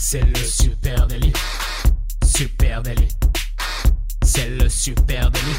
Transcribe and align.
C'est 0.00 0.24
le 0.24 0.36
super 0.36 1.08
délit. 1.08 1.32
Super 2.24 2.84
délit. 2.84 3.08
C'est 4.22 4.48
le 4.48 4.68
super 4.68 5.28
délit. 5.28 5.58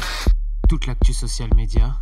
Toute 0.66 0.86
l'actu 0.86 1.12
social 1.12 1.50
média 1.54 1.94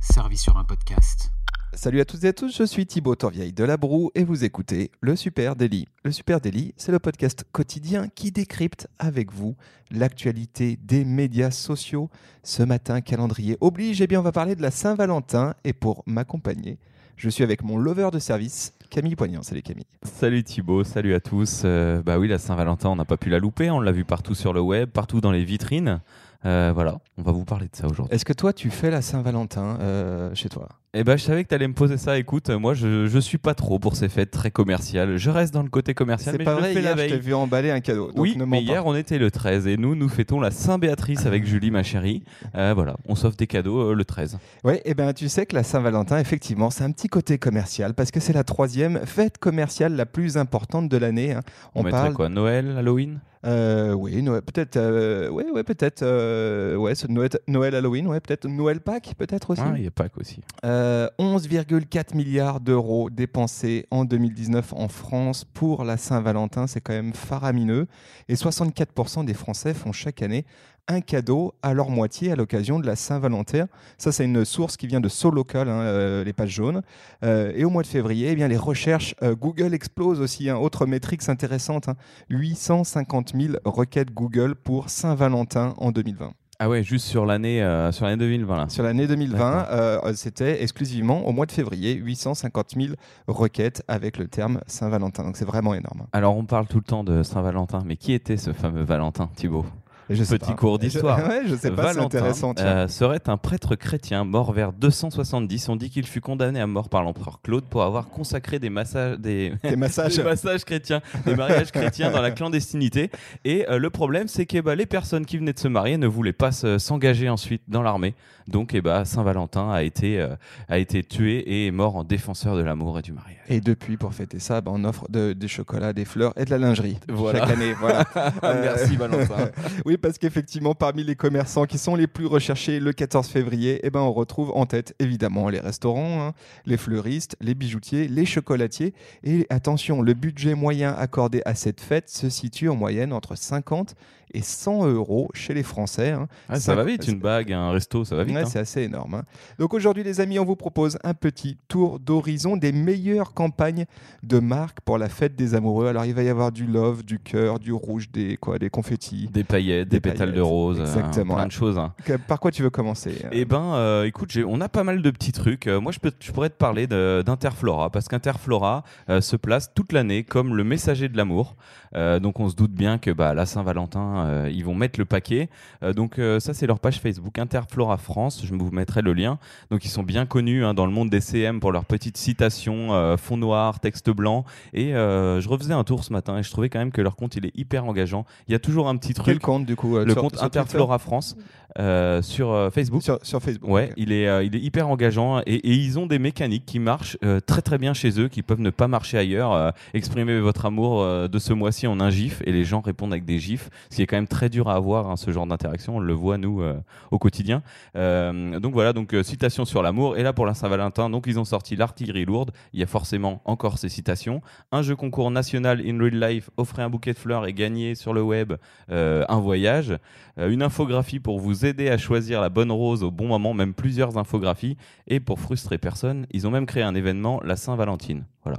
servie 0.00 0.36
sur 0.36 0.56
un 0.56 0.64
podcast. 0.64 1.30
Salut 1.74 2.00
à 2.00 2.04
toutes 2.04 2.24
et 2.24 2.28
à 2.28 2.32
tous, 2.32 2.58
je 2.58 2.64
suis 2.64 2.86
Thibaut 2.86 3.14
Torvieille 3.14 3.52
de 3.52 3.62
La 3.62 3.76
Broue 3.76 4.10
et 4.16 4.24
vous 4.24 4.42
écoutez 4.42 4.90
Le 5.00 5.14
Super 5.14 5.54
Daily. 5.54 5.86
Le 6.02 6.10
Super 6.10 6.40
Daily, 6.40 6.74
c'est 6.76 6.90
le 6.90 6.98
podcast 6.98 7.44
quotidien 7.52 8.08
qui 8.08 8.32
décrypte 8.32 8.88
avec 8.98 9.32
vous 9.32 9.54
l'actualité 9.92 10.80
des 10.82 11.04
médias 11.04 11.52
sociaux. 11.52 12.10
Ce 12.42 12.64
matin, 12.64 13.00
calendrier 13.00 13.58
oblige, 13.60 14.00
eh 14.00 14.08
bien 14.08 14.18
on 14.18 14.24
va 14.24 14.32
parler 14.32 14.56
de 14.56 14.62
la 14.62 14.72
Saint-Valentin 14.72 15.54
et 15.62 15.72
pour 15.72 16.02
m'accompagner, 16.06 16.78
je 17.16 17.30
suis 17.30 17.44
avec 17.44 17.62
mon 17.62 17.78
lover 17.78 18.10
de 18.12 18.18
service, 18.18 18.72
Camille 18.90 19.16
Poignant. 19.16 19.42
Salut 19.42 19.62
Camille. 19.62 19.86
Salut 20.02 20.42
Thibaut, 20.42 20.84
salut 20.84 21.14
à 21.14 21.20
tous. 21.20 21.62
Euh, 21.64 22.02
bah 22.02 22.18
oui, 22.18 22.28
la 22.28 22.38
Saint-Valentin, 22.38 22.88
on 22.90 22.96
n'a 22.96 23.04
pas 23.04 23.16
pu 23.16 23.28
la 23.30 23.38
louper, 23.38 23.70
on 23.70 23.80
l'a 23.80 23.92
vu 23.92 24.04
partout 24.04 24.34
sur 24.34 24.52
le 24.52 24.60
web, 24.60 24.88
partout 24.90 25.20
dans 25.20 25.32
les 25.32 25.44
vitrines. 25.44 26.00
Euh, 26.44 26.70
voilà, 26.72 26.98
on 27.18 27.22
va 27.22 27.32
vous 27.32 27.44
parler 27.44 27.66
de 27.66 27.74
ça 27.74 27.88
aujourd'hui. 27.88 28.14
Est-ce 28.14 28.24
que 28.24 28.32
toi, 28.32 28.52
tu 28.52 28.70
fais 28.70 28.90
la 28.90 29.02
Saint-Valentin 29.02 29.78
euh, 29.80 30.30
chez 30.34 30.48
toi? 30.48 30.68
Eh 30.98 31.02
ben, 31.04 31.18
je 31.18 31.24
savais 31.24 31.42
que 31.44 31.48
tu 31.48 31.54
allais 31.54 31.66
me 31.68 31.74
poser 31.74 31.98
ça. 31.98 32.16
Écoute, 32.18 32.48
moi, 32.50 32.72
je, 32.72 33.06
je 33.06 33.18
suis 33.18 33.36
pas 33.36 33.54
trop 33.54 33.78
pour 33.78 33.96
ces 33.96 34.08
fêtes 34.08 34.30
très 34.30 34.50
commerciales. 34.50 35.16
Je 35.16 35.28
reste 35.28 35.52
dans 35.52 35.62
le 35.64 35.68
côté 35.68 35.92
commercial. 35.92 36.32
C'est 36.34 36.38
mais 36.38 36.44
pas 36.44 36.52
je 36.52 36.56
le 36.56 36.62
vrai, 36.62 36.72
fais 36.74 36.80
hier, 36.80 36.96
la 36.96 37.08
je 37.08 37.14
t'ai 37.14 37.18
vu 37.18 37.34
emballer 37.34 37.70
un 37.70 37.80
cadeau. 37.80 38.06
donc 38.12 38.18
Oui, 38.18 38.34
ne 38.36 38.44
mais 38.44 38.58
pas. 38.58 38.62
hier 38.62 38.86
on 38.86 38.94
était 38.94 39.18
le 39.18 39.30
13 39.30 39.66
et 39.66 39.76
nous, 39.76 39.94
nous 39.94 40.08
fêtons 40.08 40.40
la 40.40 40.50
Saint-Béatrice 40.50 41.26
avec 41.26 41.44
Julie, 41.44 41.70
ma 41.70 41.82
chérie. 41.82 42.22
Euh, 42.54 42.72
voilà, 42.74 42.96
on 43.08 43.14
s'offre 43.14 43.36
des 43.36 43.46
cadeaux 43.48 43.92
le 43.92 44.04
13. 44.06 44.38
Oui, 44.64 44.74
et 44.86 44.94
ben 44.94 45.12
tu 45.12 45.28
sais 45.28 45.44
que 45.44 45.54
la 45.56 45.64
Saint-Valentin, 45.64 46.18
effectivement, 46.18 46.70
c'est 46.70 46.84
un 46.84 46.92
petit 46.92 47.08
côté 47.08 47.36
commercial 47.38 47.92
parce 47.92 48.10
que 48.10 48.20
c'est 48.20 48.32
la 48.32 48.44
troisième 48.44 48.85
fête 49.04 49.38
commerciale 49.38 49.94
la 49.94 50.06
plus 50.06 50.36
importante 50.36 50.88
de 50.88 50.96
l'année. 50.96 51.32
hein. 51.32 51.42
On, 51.74 51.82
mettrait 51.82 52.02
parle, 52.02 52.14
quoi 52.14 52.28
Noël, 52.28 52.76
Halloween? 52.76 53.20
Euh, 53.44 53.92
oui, 53.92 54.22
Noël, 54.22 54.42
peut-être, 54.42 54.76
euh, 54.76 55.28
ouais, 55.28 55.48
ouais, 55.50 55.62
peut-être, 55.62 56.02
euh, 56.02 56.74
ouais, 56.74 56.96
ce 56.96 57.06
Noël, 57.06 57.30
Noël, 57.46 57.74
Halloween, 57.76 58.08
ouais, 58.08 58.18
peut-être 58.18 58.48
Noël 58.48 58.80
Pâques, 58.80 59.14
peut-être 59.16 59.50
aussi. 59.50 59.62
Ah, 59.64 59.74
Il 59.76 59.84
y 59.84 59.86
a 59.86 59.90
Pâques 59.92 60.18
aussi. 60.18 60.40
Euh, 60.64 61.08
11,4 61.20 62.16
milliards 62.16 62.60
d'euros 62.60 63.08
dépensés 63.08 63.86
en 63.92 64.04
2019 64.04 64.72
en 64.72 64.88
France 64.88 65.44
pour 65.44 65.84
la 65.84 65.96
Saint-Valentin, 65.96 66.66
c'est 66.66 66.80
quand 66.80 66.92
même 66.92 67.12
faramineux. 67.12 67.86
Et 68.28 68.34
64% 68.34 69.24
des 69.24 69.34
Français 69.34 69.74
font 69.74 69.92
chaque 69.92 70.22
année 70.22 70.44
un 70.88 71.00
cadeau 71.00 71.52
à 71.62 71.74
leur 71.74 71.90
moitié 71.90 72.32
à 72.32 72.36
l'occasion 72.36 72.78
de 72.78 72.86
la 72.86 72.96
Saint-Valentin. 72.96 73.66
Ça, 73.98 74.12
c'est 74.12 74.24
une 74.24 74.44
source 74.44 74.76
qui 74.76 74.86
vient 74.86 75.00
de 75.00 75.08
SoLocal, 75.08 75.68
hein, 75.68 75.80
euh, 75.80 76.24
les 76.24 76.32
pages 76.32 76.50
jaunes. 76.50 76.82
Euh, 77.24 77.52
et 77.56 77.64
au 77.64 77.70
mois 77.70 77.82
de 77.82 77.88
février, 77.88 78.28
eh 78.30 78.34
bien, 78.36 78.48
les 78.48 78.56
recherches 78.56 79.14
euh, 79.22 79.34
Google 79.34 79.74
explosent 79.74 80.20
aussi. 80.20 80.48
hein. 80.48 80.56
Autre 80.56 80.86
métrique 80.86 81.28
intéressante, 81.28 81.88
hein, 81.88 81.96
850 82.30 83.32
000 83.34 83.54
requêtes 83.64 84.12
Google 84.12 84.54
pour 84.54 84.88
Saint-Valentin 84.90 85.74
en 85.78 85.90
2020. 85.90 86.32
Ah 86.58 86.70
ouais, 86.70 86.82
juste 86.82 87.04
sur 87.04 87.26
l'année 87.26 87.62
euh, 87.62 87.92
sur 87.92 88.06
l'année 88.06 88.16
2020 88.16 88.56
là. 88.56 88.68
Sur 88.70 88.82
l'année 88.82 89.06
2020, 89.06 89.38
D'accord. 89.38 89.66
euh, 90.06 90.12
c'était 90.14 90.62
exclusivement 90.62 91.26
au 91.28 91.32
mois 91.32 91.44
de 91.44 91.52
février 91.52 91.92
850 91.92 92.70
000 92.80 92.94
requêtes 93.28 93.82
avec 93.88 94.16
le 94.16 94.26
terme 94.26 94.60
Saint-Valentin. 94.66 95.24
Donc 95.24 95.36
c'est 95.36 95.44
vraiment 95.44 95.74
énorme. 95.74 96.06
Alors 96.12 96.34
on 96.34 96.46
parle 96.46 96.66
tout 96.66 96.78
le 96.78 96.84
temps 96.84 97.04
de 97.04 97.22
Saint-Valentin, 97.22 97.82
mais 97.84 97.96
qui 97.96 98.14
était 98.14 98.38
ce 98.38 98.54
fameux 98.54 98.84
Valentin, 98.84 99.28
Thibaut? 99.36 99.66
Et 99.66 99.68
je 100.10 100.22
sais 100.24 100.38
Petit 100.38 100.50
pas. 100.50 100.56
cours 100.56 100.78
d'histoire. 100.78 101.18
Je, 101.20 101.24
ouais, 101.28 101.42
je 101.46 101.54
sais 101.56 101.70
pas, 101.70 101.88
c'est 101.88 101.94
Valentin 101.94 102.18
intéressant. 102.18 102.54
euh, 102.58 102.88
serait 102.88 103.20
un 103.28 103.36
prêtre 103.36 103.74
chrétien 103.76 104.24
mort 104.24 104.52
vers 104.52 104.72
270. 104.72 105.68
On 105.68 105.76
dit 105.76 105.90
qu'il 105.90 106.06
fut 106.06 106.20
condamné 106.20 106.60
à 106.60 106.66
mort 106.66 106.88
par 106.88 107.02
l'empereur 107.02 107.40
Claude 107.42 107.64
pour 107.64 107.82
avoir 107.82 108.08
consacré 108.08 108.58
des 108.58 108.70
massages, 108.70 109.18
des, 109.18 109.52
Des 109.62 109.76
massages. 109.76 110.16
des 110.16 110.22
massages 110.22 110.64
chrétiens, 110.64 111.00
des 111.24 111.34
mariages 111.34 111.72
chrétiens 111.72 112.10
dans 112.10 112.22
la 112.22 112.30
clandestinité. 112.30 113.10
Et 113.44 113.66
euh, 113.68 113.78
le 113.78 113.90
problème, 113.90 114.28
c'est 114.28 114.46
que 114.46 114.60
bah, 114.60 114.74
les 114.74 114.86
personnes 114.86 115.26
qui 115.26 115.38
venaient 115.38 115.52
de 115.52 115.58
se 115.58 115.68
marier 115.68 115.96
ne 115.98 116.06
voulaient 116.06 116.32
pas 116.32 116.52
se- 116.52 116.78
s'engager 116.78 117.28
ensuite 117.28 117.62
dans 117.68 117.82
l'armée. 117.82 118.14
Donc, 118.48 118.74
eh 118.74 118.80
bah, 118.80 119.04
Saint-Valentin 119.04 119.70
a 119.72 119.82
été 119.82 120.20
euh, 120.20 120.28
a 120.68 120.78
été 120.78 121.02
tué 121.02 121.38
et 121.38 121.66
est 121.66 121.70
mort 121.72 121.96
en 121.96 122.04
défenseur 122.04 122.54
de 122.56 122.62
l'amour 122.62 122.96
et 122.98 123.02
du 123.02 123.12
mariage. 123.12 123.36
Et 123.48 123.60
depuis, 123.60 123.96
pour 123.96 124.14
fêter 124.14 124.38
ça, 124.38 124.60
bah, 124.60 124.70
on 124.72 124.84
offre 124.84 125.06
de- 125.10 125.32
des 125.32 125.48
chocolats, 125.48 125.92
des 125.92 126.04
fleurs 126.04 126.32
et 126.36 126.44
de 126.44 126.50
la 126.50 126.58
lingerie 126.58 126.96
Voilà. 127.08 127.40
chaque 127.40 127.50
année. 127.50 127.72
Voilà. 127.80 128.04
Merci 128.42 128.94
Valentin. 128.96 129.50
oui, 129.84 129.95
parce 129.98 130.18
qu'effectivement, 130.18 130.74
parmi 130.74 131.04
les 131.04 131.16
commerçants 131.16 131.64
qui 131.64 131.78
sont 131.78 131.94
les 131.94 132.06
plus 132.06 132.26
recherchés 132.26 132.80
le 132.80 132.92
14 132.92 133.28
février, 133.28 133.80
eh 133.82 133.90
ben, 133.90 134.00
on 134.00 134.12
retrouve 134.12 134.52
en 134.54 134.66
tête 134.66 134.94
évidemment 134.98 135.48
les 135.48 135.60
restaurants, 135.60 136.22
hein, 136.22 136.32
les 136.64 136.76
fleuristes, 136.76 137.36
les 137.40 137.54
bijoutiers, 137.54 138.08
les 138.08 138.26
chocolatiers. 138.26 138.94
Et 139.24 139.46
attention, 139.50 140.02
le 140.02 140.14
budget 140.14 140.54
moyen 140.54 140.92
accordé 140.92 141.42
à 141.44 141.54
cette 141.54 141.80
fête 141.80 142.08
se 142.08 142.28
situe 142.28 142.68
en 142.68 142.76
moyenne 142.76 143.12
entre 143.12 143.36
50 143.36 143.94
et 144.34 144.42
100 144.42 144.88
euros 144.88 145.28
chez 145.34 145.54
les 145.54 145.62
Français. 145.62 146.10
hein. 146.10 146.28
Ah, 146.48 146.60
ça 146.60 146.74
va 146.74 146.84
vite, 146.84 147.06
une 147.08 147.18
bague, 147.18 147.52
un 147.52 147.70
resto, 147.70 148.04
ça 148.04 148.16
va 148.16 148.24
vite. 148.24 148.34
Ouais, 148.34 148.42
hein. 148.42 148.46
c'est 148.46 148.58
assez 148.58 148.82
énorme. 148.82 149.22
Donc 149.58 149.72
aujourd'hui, 149.74 150.02
les 150.02 150.20
amis, 150.20 150.38
on 150.38 150.44
vous 150.44 150.56
propose 150.56 150.98
un 151.04 151.14
petit 151.14 151.56
tour 151.68 152.00
d'horizon 152.00 152.56
des 152.56 152.72
meilleures 152.72 153.34
campagnes 153.34 153.86
de 154.22 154.38
marque 154.38 154.80
pour 154.80 154.98
la 154.98 155.08
fête 155.08 155.36
des 155.36 155.54
amoureux. 155.54 155.86
Alors 155.86 156.04
il 156.04 156.14
va 156.14 156.22
y 156.22 156.28
avoir 156.28 156.52
du 156.52 156.66
love, 156.66 157.04
du 157.04 157.18
cœur, 157.18 157.58
du 157.58 157.72
rouge, 157.72 158.10
des 158.10 158.36
quoi, 158.36 158.58
des 158.58 158.70
confettis. 158.70 159.28
Des 159.32 159.44
paillettes, 159.44 159.85
des, 159.88 160.00
pétales 160.00 160.32
de 160.32 160.40
rose, 160.40 160.80
exactement. 160.80 161.34
plein 161.34 161.46
de 161.46 161.52
choses. 161.52 161.78
hein. 161.78 161.94
Par 162.28 162.40
quoi 162.40 162.50
tu 162.50 162.62
veux 162.62 162.70
commencer 162.70 163.14
euh 163.24 163.28
Eh 163.32 163.44
ben, 163.44 163.74
euh, 163.74 164.04
écoute, 164.04 164.36
on 164.46 164.60
a 164.60 164.68
pas 164.68 164.84
mal 164.84 165.02
de 165.02 165.10
petits 165.10 165.32
trucs. 165.32 165.66
Euh, 165.66 165.80
moi, 165.80 165.92
je, 165.92 165.98
peux, 165.98 166.12
je 166.20 166.32
pourrais 166.32 166.50
te 166.50 166.56
parler 166.56 166.86
d'Interflora, 166.86 167.90
parce 167.90 168.08
qu'Interflora 168.08 168.84
euh, 169.08 169.20
se 169.20 169.36
place 169.36 169.72
toute 169.74 169.92
l'année 169.92 170.24
comme 170.24 170.54
le 170.56 170.64
messager 170.64 171.08
de 171.08 171.16
l'amour. 171.16 171.56
Euh, 171.94 172.18
donc, 172.18 172.40
on 172.40 172.48
se 172.48 172.56
doute 172.56 172.72
bien 172.72 172.98
que 172.98 173.10
bah, 173.10 173.34
la 173.34 173.46
Saint-Valentin, 173.46 174.46
ils 174.48 174.64
vont 174.64 174.74
mettre 174.74 174.98
le 174.98 175.04
paquet. 175.04 175.48
Donc, 175.94 176.20
ça, 176.40 176.54
c'est 176.54 176.66
leur 176.66 176.80
page 176.80 177.00
Facebook, 177.00 177.38
Interflora 177.38 177.96
France. 177.96 178.42
Je 178.44 178.54
vous 178.54 178.70
mettrai 178.70 179.02
le 179.02 179.12
lien. 179.12 179.38
Donc, 179.70 179.84
ils 179.84 179.88
sont 179.88 180.02
bien 180.02 180.26
connus 180.26 180.64
hein, 180.64 180.74
dans 180.74 180.86
le 180.86 180.92
monde 180.92 181.10
des 181.10 181.20
CM 181.20 181.60
pour 181.60 181.72
leurs 181.72 181.84
petites 181.84 182.16
citations, 182.16 183.16
fond 183.16 183.36
noir, 183.36 183.80
texte 183.80 184.10
blanc. 184.10 184.44
Et 184.72 184.92
je 184.92 185.48
refaisais 185.48 185.74
un 185.74 185.84
tour 185.84 186.04
ce 186.04 186.12
matin 186.12 186.38
et 186.38 186.42
je 186.42 186.50
trouvais 186.50 186.68
quand 186.68 186.78
même 186.78 186.92
que 186.92 187.00
leur 187.00 187.16
compte, 187.16 187.36
il 187.36 187.46
est 187.46 187.56
hyper 187.56 187.84
engageant. 187.84 188.24
Il 188.48 188.52
y 188.52 188.54
a 188.54 188.58
toujours 188.58 188.88
un 188.88 188.96
petit 188.96 189.14
truc. 189.14 189.26
Quel 189.26 189.38
compte 189.38 189.66
du 189.66 189.75
coup 189.76 189.96
euh, 189.96 190.04
le 190.04 190.12
sur- 190.12 190.22
compte 190.22 190.36
sur 190.36 190.44
Interflora 190.44 190.98
France 190.98 191.36
euh, 191.78 192.22
sur 192.22 192.52
euh, 192.52 192.70
Facebook. 192.70 193.02
sur, 193.02 193.18
sur 193.22 193.42
Facebook. 193.42 193.70
Ouais, 193.70 193.92
il 193.98 194.10
est, 194.10 194.46
il 194.46 194.56
est 194.56 194.60
hyper 194.60 194.88
engageant 194.88 195.40
et, 195.40 195.54
et 195.56 195.72
ils 195.74 195.98
ont 195.98 196.06
des 196.06 196.18
mécaniques 196.18 196.64
qui 196.64 196.78
marchent 196.78 197.18
très 197.46 197.60
très 197.62 197.76
bien 197.78 197.92
chez 197.92 198.18
eux, 198.20 198.28
qui 198.28 198.42
peuvent 198.42 198.60
ne 198.60 198.70
pas 198.70 198.88
marcher 198.88 199.18
ailleurs. 199.18 199.72
Exprimez 199.92 200.40
votre 200.40 200.64
amour 200.66 201.28
de 201.28 201.38
ce 201.38 201.52
mois-ci 201.52 201.86
en 201.86 202.00
un 202.00 202.08
gif 202.10 202.42
et 202.46 202.52
les 202.52 202.64
gens 202.64 202.80
répondent 202.80 203.12
avec 203.12 203.26
des 203.26 203.38
gifs, 203.38 203.68
ce 203.90 203.96
qui 203.96 204.02
est 204.02 204.06
quand 204.06 204.16
même 204.16 204.26
très 204.28 204.48
dur 204.48 204.68
à 204.70 204.74
avoir 204.74 205.10
hein, 205.10 205.16
ce 205.16 205.30
genre 205.30 205.46
d'interaction. 205.46 205.96
On 205.96 206.00
le 206.00 206.12
voit 206.14 206.38
nous 206.38 206.62
au 207.10 207.18
quotidien. 207.18 207.62
Donc 207.94 208.72
voilà, 208.72 208.92
donc 208.94 209.14
citation 209.22 209.66
sur 209.66 209.82
l'amour. 209.82 210.16
Et 210.16 210.22
là 210.22 210.32
pour 210.32 210.46
la 210.46 210.54
Saint-Valentin, 210.54 211.10
donc 211.10 211.24
ils 211.26 211.38
ont 211.38 211.44
sorti 211.44 211.76
l'artillerie 211.76 212.24
lourde. 212.24 212.52
Il 212.72 212.80
y 212.80 212.82
a 212.82 212.86
forcément 212.86 213.42
encore 213.44 213.76
ces 213.76 213.90
citations. 213.90 214.40
Un 214.72 214.80
jeu 214.80 214.96
concours 214.96 215.30
national 215.30 215.82
in 215.86 215.98
real 215.98 216.18
life, 216.18 216.48
offrez 216.56 216.82
un 216.82 216.88
bouquet 216.88 217.12
de 217.12 217.18
fleurs 217.18 217.46
et 217.46 217.52
gagnez 217.52 217.94
sur 217.94 218.14
le 218.14 218.22
web 218.22 218.54
euh, 218.90 219.24
un 219.28 219.40
voyage. 219.40 219.65
Euh, 219.66 220.50
une 220.50 220.62
infographie 220.62 221.20
pour 221.20 221.38
vous 221.38 221.64
aider 221.64 221.88
à 221.88 221.98
choisir 221.98 222.40
la 222.40 222.48
bonne 222.48 222.70
rose 222.70 223.02
au 223.02 223.10
bon 223.10 223.28
moment, 223.28 223.54
même 223.54 223.74
plusieurs 223.74 224.18
infographies. 224.18 224.76
Et 225.06 225.20
pour 225.20 225.40
frustrer 225.40 225.78
personne, 225.78 226.26
ils 226.30 226.46
ont 226.46 226.50
même 226.50 226.66
créé 226.66 226.82
un 226.82 226.94
événement, 226.94 227.40
la 227.42 227.56
Saint-Valentine. 227.56 228.24
Voilà. 228.42 228.58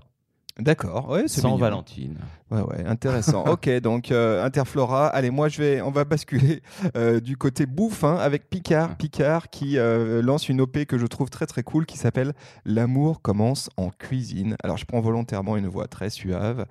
D'accord, 0.59 1.09
ouais, 1.09 1.23
c'est 1.27 1.41
Sans 1.41 1.49
mignon. 1.49 1.59
Valentine. 1.59 2.17
Ouais, 2.49 2.61
ouais, 2.61 2.85
intéressant. 2.85 3.43
ok, 3.47 3.69
donc 3.81 4.11
euh, 4.11 4.43
Interflora. 4.43 5.07
Allez, 5.07 5.31
moi 5.31 5.49
je 5.49 5.61
vais, 5.61 5.81
on 5.81 5.91
va 5.91 6.05
basculer 6.05 6.61
euh, 6.95 7.19
du 7.19 7.35
côté 7.35 7.65
bouffe 7.65 8.05
hein, 8.05 8.15
avec 8.15 8.49
Picard. 8.49 8.89
Ah. 8.93 8.95
Picard 8.95 9.49
qui 9.49 9.77
euh, 9.77 10.21
lance 10.21 10.47
une 10.47 10.61
OP 10.61 10.85
que 10.85 10.97
je 10.97 11.05
trouve 11.05 11.29
très 11.29 11.45
très 11.45 11.63
cool 11.63 11.85
qui 11.85 11.97
s'appelle 11.97 12.33
L'amour 12.65 13.21
commence 13.21 13.69
en 13.75 13.89
cuisine. 13.89 14.55
Alors 14.63 14.77
je 14.77 14.85
prends 14.85 15.01
volontairement 15.01 15.57
une 15.57 15.67
voix 15.67 15.87
très 15.87 16.09
suave 16.09 16.65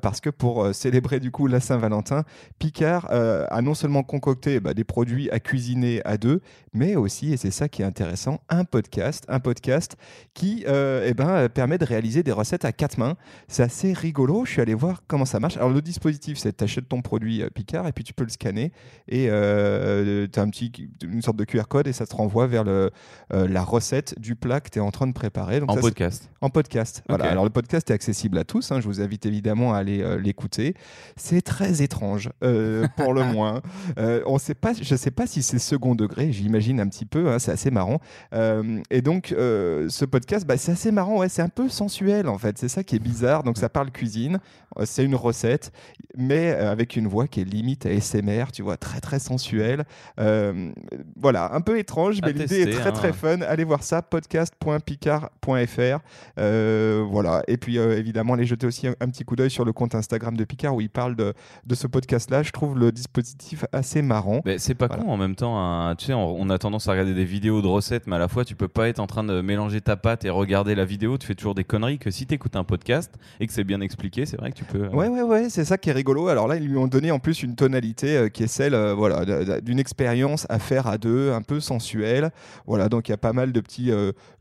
parce 0.00 0.20
que 0.20 0.30
pour 0.30 0.74
célébrer 0.74 1.20
du 1.20 1.30
coup 1.30 1.46
la 1.46 1.60
Saint-Valentin, 1.60 2.24
Picard 2.58 3.10
a 3.10 3.62
non 3.62 3.74
seulement 3.74 4.02
concocté 4.02 4.60
bah, 4.60 4.74
des 4.74 4.84
produits 4.84 5.30
à 5.30 5.40
cuisiner 5.40 6.02
à 6.04 6.16
deux, 6.16 6.40
mais 6.72 6.96
aussi, 6.96 7.32
et 7.32 7.36
c'est 7.36 7.50
ça 7.50 7.68
qui 7.68 7.82
est 7.82 7.84
intéressant, 7.84 8.40
un 8.48 8.64
podcast, 8.64 9.24
un 9.28 9.40
podcast 9.40 9.96
qui 10.34 10.64
eh 10.66 11.14
ben, 11.14 11.48
permet 11.48 11.78
de 11.78 11.84
réaliser 11.84 12.22
des 12.22 12.32
recettes 12.32 12.64
à 12.64 12.72
quatre 12.72 12.98
mains. 12.98 13.16
C'est 13.48 13.62
assez 13.62 13.92
rigolo. 13.92 14.44
Je 14.44 14.50
suis 14.52 14.60
allé 14.62 14.74
voir 14.74 15.02
comment 15.06 15.24
ça 15.24 15.40
marche. 15.40 15.56
Alors, 15.56 15.70
le 15.70 15.82
dispositif, 15.82 16.38
c'est 16.38 16.56
tu 16.56 16.64
achètes 16.64 16.88
ton 16.88 17.02
produit 17.02 17.42
euh, 17.42 17.48
Picard 17.50 17.86
et 17.88 17.92
puis 17.92 18.04
tu 18.04 18.12
peux 18.12 18.24
le 18.24 18.30
scanner 18.30 18.72
et 19.08 19.26
euh, 19.30 20.26
tu 20.32 20.38
as 20.38 20.42
un 20.42 20.50
petit, 20.50 20.72
une 21.02 21.22
sorte 21.22 21.36
de 21.36 21.44
QR 21.44 21.64
code 21.68 21.86
et 21.86 21.92
ça 21.92 22.06
te 22.06 22.14
renvoie 22.14 22.46
vers 22.46 22.64
le, 22.64 22.90
euh, 23.32 23.48
la 23.48 23.62
recette 23.62 24.18
du 24.20 24.36
plat 24.36 24.60
que 24.60 24.70
tu 24.70 24.78
es 24.78 24.82
en 24.82 24.90
train 24.90 25.06
de 25.06 25.12
préparer. 25.12 25.60
Donc 25.60 25.70
En 25.70 25.74
ça, 25.74 25.80
podcast. 25.80 26.30
en 26.40 26.50
podcast. 26.50 27.02
Voilà. 27.08 27.26
Alors 27.30 27.44
le 27.44 27.50
podcast 27.50 27.90
est 27.90 27.94
accessible 27.94 28.38
à 28.38 28.44
tous. 28.44 28.72
hein. 28.72 28.80
Je 28.80 28.86
vous 28.86 29.00
invite 29.00 29.26
évidemment 29.26 29.74
à 29.74 29.78
aller 29.78 30.02
euh, 30.02 30.18
l'écouter. 30.18 30.74
C'est 31.16 31.42
très 31.42 31.82
étrange, 31.82 32.30
euh, 32.42 32.86
pour 32.96 33.12
le 33.14 33.24
moins. 33.24 33.62
Euh, 33.98 34.22
on 34.26 34.38
sait 34.38 34.54
pas. 34.54 34.72
Je 34.72 34.92
ne 34.94 34.98
sais 34.98 35.10
pas 35.10 35.26
si 35.26 35.42
c'est 35.42 35.58
second 35.58 35.94
degré. 35.94 36.32
J'imagine 36.32 36.80
un 36.80 36.88
petit 36.88 37.06
peu. 37.06 37.30
hein, 37.30 37.38
c'est 37.38 37.52
assez 37.52 37.70
marrant. 37.70 38.00
Euh, 38.32 38.80
et 38.90 39.02
donc 39.02 39.32
euh, 39.32 39.88
ce 39.88 40.04
podcast, 40.04 40.46
bah, 40.46 40.56
c'est 40.56 40.72
assez 40.72 40.92
marrant. 40.92 41.18
Ouais, 41.18 41.28
c'est 41.28 41.42
un 41.42 41.48
peu 41.48 41.68
sensuel 41.68 42.28
en 42.28 42.38
fait. 42.38 42.58
C'est 42.58 42.68
ça 42.68 42.82
qui 42.84 42.96
est 42.96 43.00
bizarre. 43.00 43.15
Bizarre. 43.16 43.42
Donc 43.42 43.56
ça 43.56 43.68
parle 43.68 43.90
cuisine, 43.90 44.38
euh, 44.78 44.82
c'est 44.84 45.04
une 45.04 45.14
recette, 45.14 45.72
mais 46.16 46.52
euh, 46.52 46.70
avec 46.70 46.96
une 46.96 47.06
voix 47.06 47.26
qui 47.26 47.40
est 47.40 47.44
limite 47.44 47.86
à 47.86 48.00
SMR, 48.00 48.46
tu 48.52 48.62
vois, 48.62 48.76
très 48.76 49.00
très 49.00 49.18
sensuelle. 49.18 49.84
Euh, 50.20 50.70
voilà, 51.18 51.54
un 51.54 51.60
peu 51.62 51.78
étrange, 51.78 52.20
mais 52.22 52.32
l'idée 52.32 52.62
est 52.62 52.72
très 52.72 52.88
hein. 52.90 52.92
très 52.92 53.12
fun. 53.12 53.40
Allez 53.40 53.64
voir 53.64 53.82
ça, 53.82 54.02
podcast.picard.fr. 54.02 55.98
Euh, 56.38 57.04
voilà, 57.08 57.42
et 57.48 57.56
puis 57.56 57.78
euh, 57.78 57.96
évidemment, 57.98 58.34
allez 58.34 58.44
jeter 58.46 58.66
aussi 58.66 58.86
un, 58.88 58.94
un 59.00 59.08
petit 59.08 59.24
coup 59.24 59.36
d'œil 59.36 59.50
sur 59.50 59.64
le 59.64 59.72
compte 59.72 59.94
Instagram 59.94 60.36
de 60.36 60.44
Picard 60.44 60.74
où 60.74 60.80
il 60.80 60.90
parle 60.90 61.16
de, 61.16 61.32
de 61.66 61.74
ce 61.74 61.86
podcast-là. 61.86 62.42
Je 62.42 62.50
trouve 62.52 62.78
le 62.78 62.92
dispositif 62.92 63.64
assez 63.72 64.02
marrant. 64.02 64.40
Mais 64.44 64.58
c'est 64.58 64.74
pas 64.74 64.86
Voilà. 64.88 65.02
con 65.04 65.10
en 65.10 65.16
même 65.16 65.34
temps. 65.36 65.58
hein. 65.58 65.94
Tu 65.96 66.06
sais, 66.06 66.14
on, 66.14 66.40
on 66.40 66.50
a 66.50 66.58
tendance 66.58 66.88
à 66.88 66.92
regarder 66.92 67.14
des 67.14 67.24
vidéos 67.24 67.62
de 67.62 67.66
recettes, 67.66 68.06
mais 68.06 68.16
à 68.16 68.18
la 68.18 68.28
fois, 68.28 68.44
tu 68.44 68.54
peux 68.56 68.68
pas 68.68 68.88
être 68.88 68.98
en 69.00 69.06
train 69.06 69.24
de 69.24 69.40
mélanger 69.40 69.80
ta 69.80 69.96
pâte 69.96 70.24
et 70.24 70.30
regarder 70.30 70.74
la 70.74 70.84
vidéo. 70.84 71.16
Tu 71.18 71.26
fais 71.26 71.34
toujours 71.34 71.54
des 71.54 71.64
conneries. 71.64 71.98
Que 71.98 72.10
si 72.10 72.26
tu 72.26 72.34
écoutes 72.34 72.56
un 72.56 72.64
podcast 72.64 73.05
et 73.40 73.46
que 73.46 73.52
c'est 73.52 73.64
bien 73.64 73.80
expliqué, 73.80 74.26
c'est 74.26 74.36
vrai 74.36 74.50
que 74.50 74.56
tu 74.56 74.64
peux. 74.64 74.84
euh, 74.84 74.88
Ouais, 74.90 75.08
ouais, 75.08 75.22
ouais, 75.22 75.48
c'est 75.50 75.64
ça 75.64 75.78
qui 75.78 75.90
est 75.90 75.92
rigolo. 75.92 76.28
Alors 76.28 76.48
là, 76.48 76.56
ils 76.56 76.66
lui 76.66 76.76
ont 76.76 76.86
donné 76.88 77.10
en 77.10 77.18
plus 77.18 77.42
une 77.42 77.54
tonalité 77.56 78.16
euh, 78.16 78.28
qui 78.28 78.42
est 78.44 78.46
celle 78.48 78.74
euh, 78.74 78.94
voilà, 78.94 79.60
d'une 79.60 79.78
expérience 79.78 80.46
à 80.48 80.58
faire 80.58 80.86
à 80.86 80.98
deux, 80.98 81.32
un 81.32 81.42
peu 81.42 81.60
sensuelle. 81.60 82.30
Voilà, 82.66 82.88
donc 82.88 83.08
il 83.08 83.12
y 83.12 83.14
a 83.14 83.18
pas 83.18 83.32
mal 83.32 83.52
de 83.52 83.60
petits 83.60 83.90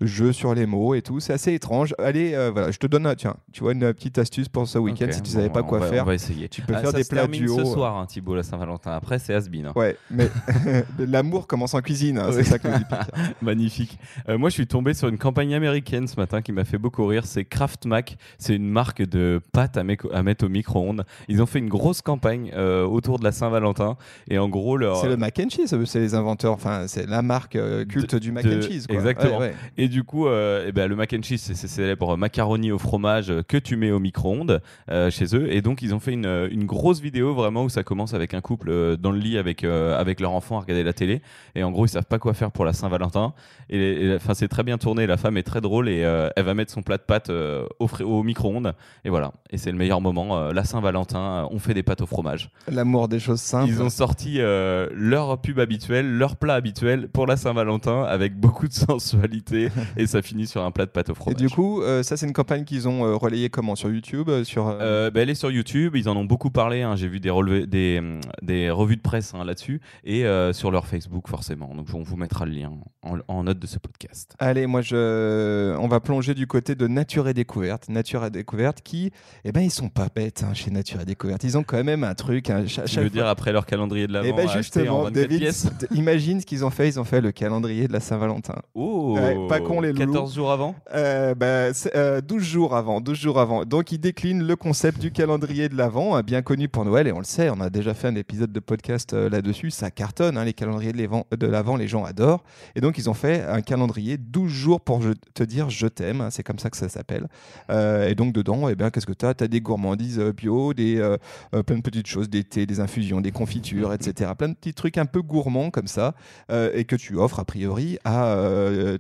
jeux 0.02 0.32
sur 0.34 0.54
les 0.56 0.66
mots 0.66 0.94
et 0.96 1.02
tout. 1.02 1.20
C'est 1.20 1.34
assez 1.34 1.54
étrange. 1.54 1.94
Allez, 2.00 2.36
voilà, 2.54 2.72
je 2.72 2.78
te 2.78 2.88
donne, 2.88 3.06
euh, 3.08 3.16
tiens, 3.16 3.36
tu 3.52 3.62
vois, 3.64 3.74
une 3.74 3.94
petite 3.94 4.18
astuce 4.18 4.50
pour 4.50 4.68
ce 4.68 4.78
week-end 4.78 5.08
si 5.12 5.22
tu 5.22 5.30
bon, 5.32 5.36
savais 5.40 5.50
pas 5.50 5.64
quoi 5.64 5.80
va- 5.80 5.88
faire. 5.88 6.04
On 6.04 6.08
va 6.08 6.14
essayer. 6.16 6.48
Tu 6.50 6.62
peux 6.62 6.74
Ah, 6.76 6.80
faire 6.82 6.92
ça 6.92 6.98
des 6.98 7.04
se 7.04 7.10
plats 7.10 7.28
duo. 7.28 7.58
ce 7.60 7.66
soir, 7.66 7.98
hein, 7.98 8.06
Thibaut, 8.06 8.36
la 8.36 8.44
Saint-Valentin. 8.44 8.92
Après, 8.92 9.20
c'est 9.20 9.34
Asbin. 9.34 9.72
Ouais, 9.76 9.98
mais 10.12 10.30
l'amour 11.00 11.48
commence 11.48 11.74
en 11.74 11.82
cuisine, 11.82 12.18
hein, 12.18 12.30
c'est 12.32 12.44
ça 12.44 12.60
que. 12.60 12.68
Magnifique. 13.42 13.98
Euh, 14.30 14.38
moi, 14.38 14.50
je 14.50 14.54
suis 14.56 14.68
tombé 14.68 14.94
sur 14.94 15.08
une 15.08 15.18
campagne 15.18 15.54
américaine 15.54 16.08
ce 16.08 16.16
matin 16.20 16.42
qui 16.42 16.52
m'a 16.52 16.64
fait 16.64 16.78
beaucoup 16.78 17.06
rire. 17.06 17.26
C'est 17.26 17.46
Kraft 17.46 17.86
Mac. 17.86 18.18
C'est 18.38 18.55
une 18.56 18.70
marque 18.70 19.02
de 19.02 19.42
pâtes 19.52 19.78
à, 19.78 19.84
mettre 19.84 20.46
au 20.46 20.50
micro-ondes. 20.50 21.06
Ils 21.28 21.42
ont 21.42 21.46
fait 21.46 21.60
une 21.60 21.70
grosse 21.70 22.02
campagne 22.02 22.52
euh, 22.56 22.86
autour 22.86 23.20
de 23.20 23.24
la 23.24 23.32
Saint-Valentin. 23.32 23.98
Et 24.30 24.38
en 24.38 24.50
gros, 24.50 24.78
leur. 24.78 24.98
C'est 24.98 25.10
le 25.10 25.18
mac 25.18 25.40
and 25.40 25.50
cheese, 25.50 25.76
c'est 25.86 26.00
les 26.00 26.16
inventeurs, 26.16 26.54
enfin, 26.54 26.88
c'est 26.88 27.08
la 27.08 27.22
marque 27.22 27.56
euh, 27.56 27.86
culte 27.86 28.16
du 28.16 28.32
mac 28.32 28.46
de- 28.46 28.58
and 28.58 28.62
cheese. 28.62 28.88
Quoi. 28.88 28.96
exactement. 28.96 29.40
Ouais, 29.40 29.48
ouais. 29.48 29.56
Et 29.78 29.88
du 29.88 30.04
coup, 30.04 30.28
euh, 30.28 30.66
eh 30.68 30.72
ben, 30.72 30.88
le 30.88 30.96
mac 30.96 31.14
and 31.14 31.24
cheese, 31.24 31.40
c'est 31.40 31.56
c'est 31.56 31.68
célèbre 31.68 32.18
macaroni 32.18 32.72
au 32.72 32.78
fromage 32.78 33.34
que 33.48 33.58
tu 33.58 33.76
mets 33.78 33.92
au 33.92 34.00
micro-ondes 34.00 34.62
chez 35.10 35.36
eux. 35.36 35.52
Et 35.52 35.62
donc, 35.62 35.82
ils 35.82 35.94
ont 35.94 36.00
fait 36.00 36.14
une, 36.14 36.48
une 36.52 36.66
grosse 36.66 37.00
vidéo 37.00 37.34
vraiment 37.34 37.64
où 37.64 37.70
ça 37.70 37.84
commence 37.84 38.14
avec 38.14 38.34
un 38.34 38.42
couple 38.42 38.98
dans 38.98 39.12
le 39.12 39.20
lit 39.20 39.38
avec, 39.38 39.64
avec 39.64 40.20
leur 40.20 40.32
enfant 40.32 40.58
à 40.58 40.62
regarder 40.62 40.84
la 40.84 40.94
télé. 40.94 41.22
Et 41.56 41.64
en 41.64 41.72
gros, 41.72 41.86
ils 41.86 41.90
savent 41.90 42.06
pas 42.06 42.20
quoi 42.20 42.34
faire 42.34 42.52
pour 42.52 42.66
la 42.66 42.74
Saint-Valentin. 42.74 43.34
Et, 43.70 44.06
et, 44.06 44.16
enfin, 44.16 44.34
c'est 44.34 44.48
très 44.48 44.64
bien 44.64 44.78
tourné. 44.78 45.08
La 45.08 45.18
femme 45.18 45.38
est 45.38 45.44
très 45.44 45.62
drôle 45.62 45.90
et 45.90 46.00
elle 46.00 46.44
va 46.44 46.54
mettre 46.54 46.72
son 46.72 46.82
plat 46.82 46.98
de 46.98 47.04
pâtes 47.04 47.30
au, 47.30 47.88
au 48.02 48.24
micro-ondes. 48.36 48.74
Et 49.06 49.10
voilà. 49.10 49.32
Et 49.50 49.58
c'est 49.58 49.72
le 49.72 49.78
meilleur 49.78 50.02
moment. 50.02 50.38
euh, 50.38 50.52
la 50.54 50.64
Saint-Valentin, 50.66 51.20
euh, 51.20 51.48
on 51.52 51.60
fait 51.60 51.74
des 51.74 51.84
pâtes 51.84 52.02
au 52.02 52.06
fromage. 52.06 52.50
L'amour 52.70 53.08
des 53.08 53.20
choses 53.20 53.40
simples. 53.40 53.70
Ils 53.70 53.82
ont 53.82 53.90
sorti 53.90 54.36
euh, 54.40 54.88
leur 54.94 55.40
pub 55.40 55.60
habituel, 55.60 56.18
leur 56.18 56.36
plat 56.36 56.56
habituel 56.56 57.08
pour 57.10 57.26
la 57.28 57.38
Saint-Valentin 57.38 58.04
avec 58.04 58.38
beaucoup 58.38 58.68
de 58.68 58.74
sensualité 58.90 59.70
et 59.98 60.06
ça 60.08 60.22
finit 60.22 60.48
sur 60.48 60.64
un 60.64 60.72
plat 60.72 60.86
de 60.86 60.92
pâte 60.92 61.10
au 61.10 61.14
Et 61.14 61.16
fromage. 61.16 61.38
du 61.42 61.50
coup, 61.50 61.82
euh, 61.82 62.04
ça, 62.04 62.18
c'est 62.18 62.26
une 62.26 62.34
campagne 62.34 62.66
qu'ils 62.66 62.88
ont 62.88 63.06
euh, 63.06 63.16
relayée 63.16 63.50
comment? 63.50 63.76
Sur 63.76 63.90
YouTube 63.90 64.30
sur, 64.44 64.66
bah, 64.66 65.10
elle 65.16 65.30
est 65.30 65.36
sur 65.36 65.52
YouTube, 65.52 65.96
ils 65.96 66.10
en 66.10 66.16
ont 66.18 66.26
beaucoup 66.26 66.50
parlé, 66.50 66.82
hein, 66.82 66.96
j'ai 66.96 67.08
vu 67.08 67.20
des, 67.20 67.30
relevés, 67.30 67.68
des, 67.68 68.00
hum, 68.00 68.20
des 68.42 68.70
revues 68.70 68.98
de 68.98 69.02
presse 69.02 69.34
hein, 69.34 69.44
là-dessus, 69.46 69.82
et 70.04 70.24
sur 70.54 70.72
leur 70.72 70.88
Facebook 70.88 71.28
forcément, 71.28 71.74
donc 71.76 71.88
on 71.94 72.02
vous 72.04 72.16
mettra 72.18 72.46
le 72.46 72.52
lien 72.52 72.72
en, 73.04 73.18
en 73.28 73.44
note 73.44 73.60
de 73.60 73.68
ce 73.68 73.78
podcast. 73.80 74.34
Allez, 74.40 74.66
moi, 74.68 74.82
je... 74.82 75.76
on 75.78 75.88
va 75.88 76.00
plonger 76.00 76.34
du 76.34 76.48
côté 76.48 76.76
de 76.76 76.88
Nature 76.88 77.28
et 77.28 77.34
Découverte. 77.34 77.90
Nature 77.90 78.24
Découverte 78.30 78.82
qui, 78.82 79.12
eh 79.44 79.52
ben, 79.52 79.62
ils 79.62 79.72
sont 79.72 79.90
pas 79.90 80.08
bêtes 80.14 80.44
hein, 80.48 80.54
chez 80.54 80.72
Nature 80.72 81.02
et 81.02 81.06
Découverte. 81.06 81.44
Ils 81.44 81.58
ont 81.58 81.64
quand 81.64 81.84
même 81.84 82.04
un 82.04 82.14
truc. 82.16 82.50
hein, 82.50 82.66
cha- 82.68 82.84
Tu 82.84 82.90
chaque 82.94 83.04
veux 83.04 83.10
fois- 83.10 83.14
dire 83.22 83.28
après 83.28 83.52
leur 83.52 83.66
calendrier 83.66 84.08
de 84.08 84.14
l'avant 84.14 84.28
Eh 84.30 84.34
ben 84.34 84.48
justement, 84.50 85.04
24 85.04 85.14
David, 85.14 85.52
imagine 85.92 86.42
ce 86.42 86.46
qu'ils 86.46 86.64
ont 86.66 86.70
fait. 86.70 86.88
Ils 86.88 87.00
ont 87.00 87.04
fait 87.04 87.22
le 87.22 87.32
calendrier 87.32 87.88
de 87.88 87.94
la 87.94 88.00
Saint-Valentin. 88.00 88.56
Oh 88.74 89.16
Ouais, 89.16 89.36
pas 89.48 89.60
con, 89.60 89.82
les 89.82 89.92
loulous. 89.94 90.12
14 90.14 90.36
jours 90.36 90.52
avant? 90.52 90.76
Euh, 90.94 91.36
bah, 91.36 91.74
c'est, 91.74 91.96
euh, 91.96 92.22
12 92.22 92.44
jours 92.44 92.76
avant, 92.76 93.02
12 93.02 93.18
jours 93.18 93.40
avant. 93.40 93.66
Donc, 93.66 93.92
ils 93.92 94.00
déclinent 94.00 94.44
le 94.46 94.56
concept 94.56 95.00
du 95.00 95.12
calendrier 95.12 95.70
de 95.70 95.76
l'Avent, 95.76 96.18
euh, 96.18 96.22
bien 96.22 96.42
connu 96.42 96.68
pour 96.68 96.86
Noël, 96.86 97.08
et 97.08 97.12
on 97.12 97.20
le 97.20 97.24
sait, 97.26 97.50
on 97.50 97.60
a 97.62 97.70
déjà 97.70 97.94
fait 97.94 98.08
un 98.08 98.16
épisode 98.16 98.52
de 98.52 98.60
podcast 98.60 99.14
euh, 99.14 99.30
là-dessus. 99.30 99.72
Ça 99.72 99.92
cartonne, 99.92 100.38
hein, 100.38 100.46
les 100.46 100.54
calendriers 100.54 100.94
de 100.94 101.48
l'Avent, 101.48 101.76
les 101.78 101.88
gens 101.88 102.04
adorent. 102.04 102.44
Et 102.76 102.82
donc, 102.82 102.98
ils 102.98 103.10
ont 103.10 103.14
fait 103.14 103.44
un 103.44 103.62
calendrier 103.62 104.18
12 104.18 104.52
jours 104.52 104.82
pour 104.82 105.02
je- 105.02 105.14
te 105.34 105.44
dire 105.44 105.70
je 105.70 105.88
t'aime, 105.88 106.22
hein, 106.22 106.30
c'est 106.32 106.44
comme 106.44 106.60
ça 106.60 106.70
que 106.70 106.78
ça 106.78 106.90
s'appelle. 106.90 107.28
Euh, 107.70 108.08
et 108.16 108.18
donc, 108.18 108.32
dedans, 108.32 108.70
eh 108.70 108.76
bien, 108.76 108.92
qu'est-ce 108.92 109.06
que 109.06 109.12
tu 109.12 109.26
as 109.26 109.34
Tu 109.34 109.44
as 109.44 109.50
des 109.50 109.60
gourmandises 109.60 110.20
euh, 110.20 110.32
bio, 110.32 110.74
des, 110.74 111.00
euh, 111.00 111.18
euh, 111.54 111.64
plein 111.64 111.76
de 111.76 111.82
petites 111.82 112.08
choses, 112.08 112.30
des 112.30 112.46
thés, 112.46 112.66
des 112.66 112.80
infusions, 112.80 113.20
des 113.20 113.32
confitures, 113.32 113.92
etc. 113.92 114.32
Plein 114.38 114.48
de 114.48 114.54
petits 114.54 114.74
trucs 114.74 114.98
un 114.98 115.06
peu 115.06 115.22
gourmands 115.22 115.70
comme 115.70 115.88
ça, 115.88 116.16
euh, 116.50 116.72
et 116.74 116.86
que 116.86 116.96
tu 116.96 117.18
offres 117.18 117.40
a 117.42 117.44
priori 117.44 117.98
à 118.06 118.38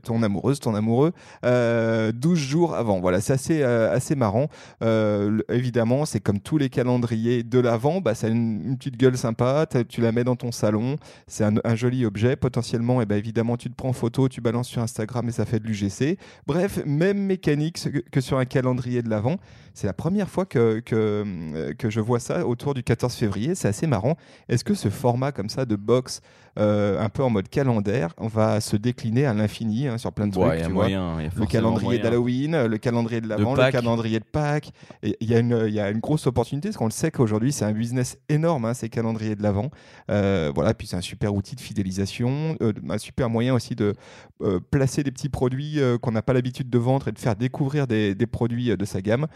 ton 0.03 0.21
amoureuse, 0.21 0.59
ton 0.59 0.75
amoureux, 0.75 1.13
euh, 1.45 2.11
12 2.11 2.37
jours 2.37 2.75
avant. 2.75 2.99
Voilà, 2.99 3.21
c'est 3.21 3.31
assez, 3.31 3.63
assez 3.63 4.15
marrant. 4.15 4.49
Évidemment, 5.49 6.03
c'est 6.05 6.19
comme 6.19 6.41
tous 6.41 6.57
les 6.57 6.67
calendriers 6.67 7.43
de 7.43 7.59
l'avant, 7.59 8.01
bah, 8.01 8.15
ça 8.15 8.27
a 8.27 8.31
une, 8.31 8.75
petite 8.77 8.97
gueule 8.97 9.17
sympa, 9.17 9.65
tu 9.87 10.01
la 10.01 10.11
mets 10.11 10.25
dans 10.25 10.35
ton 10.35 10.51
salon, 10.51 10.97
c'est 11.27 11.45
un, 11.45 11.53
un 11.63 11.75
joli 11.75 12.05
objet. 12.05 12.35
Potentiellement, 12.35 13.01
et 13.01 13.05
ben 13.05 13.15
évidemment, 13.15 13.55
tu 13.55 13.69
te 13.69 13.75
prends 13.75 13.89
en 13.89 13.93
photo, 13.93 14.27
tu 14.27 14.41
balances 14.41 14.67
sur 14.67 14.81
Instagram 14.81 15.29
et 15.29 15.31
ça 15.31 15.45
fait 15.45 15.61
de 15.61 15.67
l'UGC. 15.67 16.17
Bref, 16.47 16.81
même 16.85 17.19
mécanique 17.19 17.79
que, 17.81 17.99
que 17.99 18.21
sur 18.21 18.37
un 18.37 18.45
calendrier 18.45 19.04
l'avant. 19.09 19.37
C'est 19.73 19.87
la 19.87 19.93
première 19.93 20.29
fois 20.29 20.45
que, 20.45 20.81
euh, 20.93 21.73
je 21.87 21.99
vois 21.99 22.19
ça 22.19 22.45
autour 22.45 22.73
du 22.73 22.83
14 22.83 23.13
février. 23.13 23.55
C'est 23.55 23.67
assez 23.67 23.87
marrant. 23.87 24.17
Est-ce 24.49 24.63
que 24.63 24.73
ce 24.73 24.89
format 24.89 25.31
comme 25.31 25.49
ça 25.49 25.65
de 25.65 25.75
box, 25.75 26.21
euh, 26.57 26.99
un 27.01 27.09
peu 27.09 27.23
en 27.23 27.29
mode 27.29 27.49
calendaire, 27.49 28.13
on 28.17 28.27
va 28.27 28.61
se 28.61 28.75
décliner 28.77 29.25
à 29.25 29.33
l'infini 29.33 29.87
hein, 29.87 29.97
sur 29.97 30.11
plein 30.13 30.27
de 30.27 30.37
Ouais, 30.37 30.45
trucs 30.47 30.59
il 30.59 30.61
y 30.61 30.63
a 30.63 30.67
tu 30.67 30.71
vois 30.73 30.83
moyen. 30.83 31.21
y 31.21 31.25
a 31.25 31.29
le 31.35 31.45
calendrier 31.45 31.99
d'Halloween, 31.99 32.55
euh, 32.55 32.67
le 32.67 32.77
calendrier 32.77 33.21
de 33.21 33.27
l'Avent, 33.27 33.55
le 33.55 33.71
calendrier 33.71 34.19
de 34.19 34.25
Pâques. 34.25 34.71
Et 35.03 35.17
Il 35.19 35.29
y, 35.29 35.35
a 35.35 35.39
une- 35.39 35.65
il 35.67 35.73
y 35.73 35.79
a 35.79 35.89
une 35.89 35.99
grosse 35.99 36.27
opportunité 36.27 36.69
parce 36.69 36.77
qu'on 36.77 36.85
le 36.85 36.91
sait 36.91 37.11
qu'aujourd'hui 37.11 37.51
c'est 37.51 37.65
un 37.65 37.71
business 37.73 38.17
énorme, 38.29 38.65
hein, 38.65 38.73
ces 38.73 38.89
calendriers 38.89 39.35
de 39.35 39.43
l'Avent. 39.43 39.69
Euh, 40.09 40.51
voilà, 40.55 40.73
puis 40.73 40.87
c'est 40.87 40.95
un 40.95 41.01
super 41.01 41.33
outil 41.35 41.55
de 41.55 41.61
fidélisation, 41.61 42.55
euh, 42.61 42.73
un 42.89 42.97
super 42.97 43.29
moyen 43.29 43.53
aussi 43.53 43.75
de 43.75 43.93
euh, 44.41 44.59
placer 44.71 45.03
des 45.03 45.11
petits 45.11 45.29
produits 45.29 45.79
euh, 45.79 45.97
qu'on 45.97 46.11
n'a 46.11 46.21
pas 46.21 46.33
l'habitude 46.33 46.69
de 46.69 46.77
vendre 46.77 47.07
et 47.07 47.11
de 47.11 47.19
faire 47.19 47.35
découvrir 47.35 47.87
des, 47.87 48.15
des 48.15 48.25
produits 48.27 48.71
euh, 48.71 48.77
de 48.77 48.85
sa 48.85 49.01
gamme. 49.01 49.27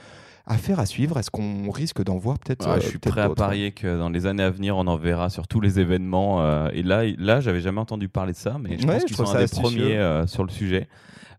Affaire 0.45 0.79
à 0.79 0.85
suivre, 0.85 1.17
est-ce 1.19 1.29
qu'on 1.29 1.69
risque 1.69 2.03
d'en 2.03 2.17
voir 2.17 2.39
peut-être 2.39 2.67
euh, 2.67 2.75
je 2.79 2.87
suis 2.87 2.97
peut-être 2.97 3.13
prêt 3.13 3.21
à 3.21 3.27
d'autres 3.27 3.35
parier 3.43 3.71
que 3.71 3.97
dans 3.99 4.09
les 4.09 4.25
années 4.25 4.43
à 4.43 4.49
venir, 4.49 4.75
on 4.77 4.87
en 4.87 4.97
verra 4.97 5.29
sur 5.29 5.47
tous 5.47 5.61
les 5.61 5.79
événements. 5.79 6.41
euh, 6.41 6.69
et 6.73 6.81
là, 6.83 7.03
là, 7.17 7.39
j'avais 7.39 7.61
jamais 7.61 7.79
entendu 7.81 8.09
parler 8.09 8.33
de 8.33 8.37
ça, 8.37 8.57
mais 8.59 8.77
je 8.79 8.87
Ouais, 8.87 8.93
pense 8.95 9.05
qu'ils 9.05 9.15
sont 9.15 9.35
un 9.35 9.39
des 9.39 9.47
premiers 9.47 9.97
euh, 9.97 10.25
sur 10.27 10.43
le 10.43 10.49
sujet. 10.49 10.87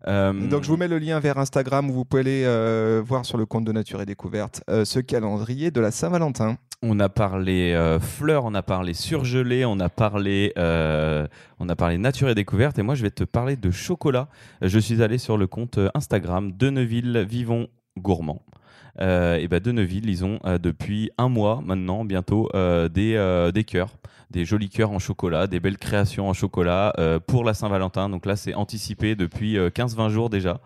Euh, 0.07 0.33
Donc 0.49 0.63
je 0.63 0.69
vous 0.69 0.77
mets 0.77 0.87
le 0.87 0.97
lien 0.97 1.19
vers 1.19 1.37
Instagram 1.37 1.89
où 1.89 1.93
vous 1.93 2.05
pouvez 2.05 2.21
aller 2.21 2.43
euh, 2.45 3.03
voir 3.05 3.23
sur 3.25 3.37
le 3.37 3.45
compte 3.45 3.65
de 3.65 3.71
Nature 3.71 4.01
et 4.01 4.05
Découverte 4.05 4.63
euh, 4.69 4.83
ce 4.83 4.99
calendrier 4.99 5.69
de 5.69 5.79
la 5.79 5.91
Saint-Valentin. 5.91 6.57
On 6.81 6.99
a 6.99 7.09
parlé 7.09 7.73
euh, 7.73 7.99
fleurs, 7.99 8.43
on 8.45 8.55
a 8.55 8.63
parlé 8.63 8.95
surgelé, 8.95 9.63
on 9.65 9.79
a 9.79 9.89
parlé, 9.89 10.53
euh, 10.57 11.27
on 11.59 11.69
a 11.69 11.75
parlé 11.75 11.99
nature 11.99 12.29
et 12.29 12.33
découverte. 12.33 12.79
Et 12.79 12.81
moi, 12.81 12.95
je 12.95 13.03
vais 13.03 13.11
te 13.11 13.23
parler 13.23 13.55
de 13.57 13.69
chocolat. 13.69 14.29
Je 14.63 14.79
suis 14.79 15.03
allé 15.03 15.19
sur 15.19 15.37
le 15.37 15.45
compte 15.45 15.77
euh, 15.77 15.89
Instagram 15.93 16.51
de 16.51 16.71
Neuville 16.71 17.23
Vivons 17.29 17.67
Gourmand. 17.99 18.41
Euh, 18.99 19.35
et 19.35 19.47
ben 19.47 19.59
de 19.59 19.71
Neuville, 19.71 20.09
ils 20.09 20.25
ont 20.25 20.39
euh, 20.45 20.57
depuis 20.57 21.11
un 21.17 21.29
mois 21.29 21.61
maintenant, 21.63 22.03
bientôt, 22.05 22.49
euh, 22.55 22.89
des, 22.89 23.51
des 23.53 23.63
cœurs, 23.63 23.97
des 24.29 24.45
jolis 24.45 24.69
cœurs 24.69 24.91
en 24.91 24.99
chocolat, 24.99 25.47
des 25.47 25.59
belles 25.59 25.77
créations 25.77 26.29
en 26.29 26.33
chocolat 26.33 26.93
pour 27.27 27.43
la 27.43 27.53
Saint-Valentin. 27.53 28.09
Donc 28.09 28.25
là, 28.25 28.35
c'est 28.35 28.53
anticipé 28.53 29.15
depuis 29.15 29.57
euh, 29.57 29.69
15-20 29.69 30.09
jours 30.09 30.29
déjà. 30.29 30.59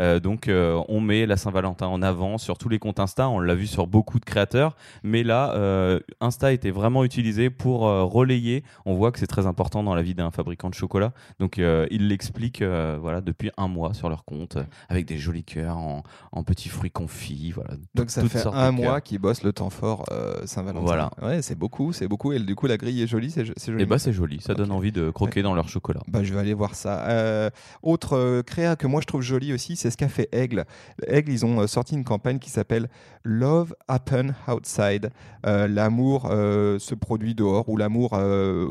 Euh, 0.00 0.18
donc 0.18 0.48
euh, 0.48 0.80
on 0.88 1.00
met 1.00 1.26
la 1.26 1.36
Saint-Valentin 1.36 1.86
en 1.86 2.00
avant 2.02 2.38
sur 2.38 2.58
tous 2.58 2.68
les 2.68 2.78
comptes 2.78 2.98
Insta, 2.98 3.28
on 3.28 3.38
l'a 3.38 3.54
vu 3.54 3.66
sur 3.66 3.86
beaucoup 3.86 4.18
de 4.18 4.24
créateurs, 4.24 4.74
mais 5.02 5.22
là 5.22 5.52
euh, 5.54 6.00
Insta 6.20 6.52
était 6.52 6.70
vraiment 6.70 7.04
utilisé 7.04 7.50
pour 7.50 7.80
relayer, 7.82 8.64
on 8.86 8.94
voit 8.94 9.12
que 9.12 9.18
c'est 9.18 9.26
très 9.26 9.46
important 9.46 9.82
dans 9.82 9.94
la 9.94 10.02
vie 10.02 10.14
d'un 10.14 10.30
fabricant 10.30 10.70
de 10.70 10.74
chocolat, 10.74 11.12
donc 11.38 11.58
ils 11.58 12.08
l'expliquent 12.08 12.62
voilà, 12.62 13.20
depuis 13.20 13.50
un 13.56 13.68
mois 13.68 13.94
sur 13.94 14.08
leur 14.08 14.24
compte, 14.24 14.56
avec 14.88 15.06
des 15.06 15.18
jolis 15.18 15.44
cœurs 15.44 15.76
en, 15.76 16.02
en 16.32 16.42
petits 16.44 16.68
fruits 16.70 16.90
confits, 16.90 17.52
voilà. 17.52 17.70
Donc 17.94 18.10
ça 18.10 18.24
fait 18.24 18.46
un 18.46 18.72
mois 18.72 19.00
qu'ils 19.00 19.18
bossent 19.18 19.42
le 19.42 19.52
temps 19.52 19.70
fort 19.70 20.04
Saint-Valentin. 20.44 20.84
Voilà. 20.84 21.10
Ouais, 21.22 21.42
c'est 21.42 21.54
beaucoup, 21.58 21.92
c'est 21.92 22.08
beaucoup. 22.08 22.32
Et 22.32 22.38
du 22.40 22.54
coup, 22.54 22.66
la 22.66 22.76
grille 22.76 23.02
est 23.02 23.06
jolie, 23.06 23.30
c'est 23.30 23.44
jo- 23.44 23.52
c'est 23.56 23.72
joli. 23.72 23.82
Et 23.82 23.86
bah 23.86 23.98
c'est 23.98 24.12
joli, 24.12 24.40
ça 24.40 24.54
donne 24.54 24.72
envie 24.72 24.92
de 24.92 25.10
croquer 25.10 25.42
dans 25.42 25.54
leur 25.54 25.68
chocolat. 25.68 26.00
Bah, 26.08 26.22
je 26.24 26.32
vais 26.32 26.40
aller 26.40 26.54
voir 26.54 26.74
ça. 26.74 27.04
Euh, 27.08 27.50
autre 27.82 28.42
créa 28.42 28.76
que 28.76 28.86
moi 28.86 29.00
je 29.00 29.06
trouve 29.06 29.22
jolie 29.22 29.52
aussi, 29.52 29.76
c'est 29.76 29.89
ce 29.90 29.96
qu'a 29.96 30.08
fait 30.08 30.28
Aigle. 30.32 30.64
Aigle, 31.06 31.32
ils 31.32 31.44
ont 31.44 31.66
sorti 31.66 31.94
une 31.94 32.04
campagne 32.04 32.38
qui 32.38 32.50
s'appelle 32.50 32.88
Love 33.24 33.74
Happen 33.88 34.34
Outside. 34.48 35.10
l'amour 35.44 36.28
se 36.30 36.94
produit 36.94 37.34
dehors 37.34 37.68
ou 37.68 37.76
l'amour, 37.76 38.10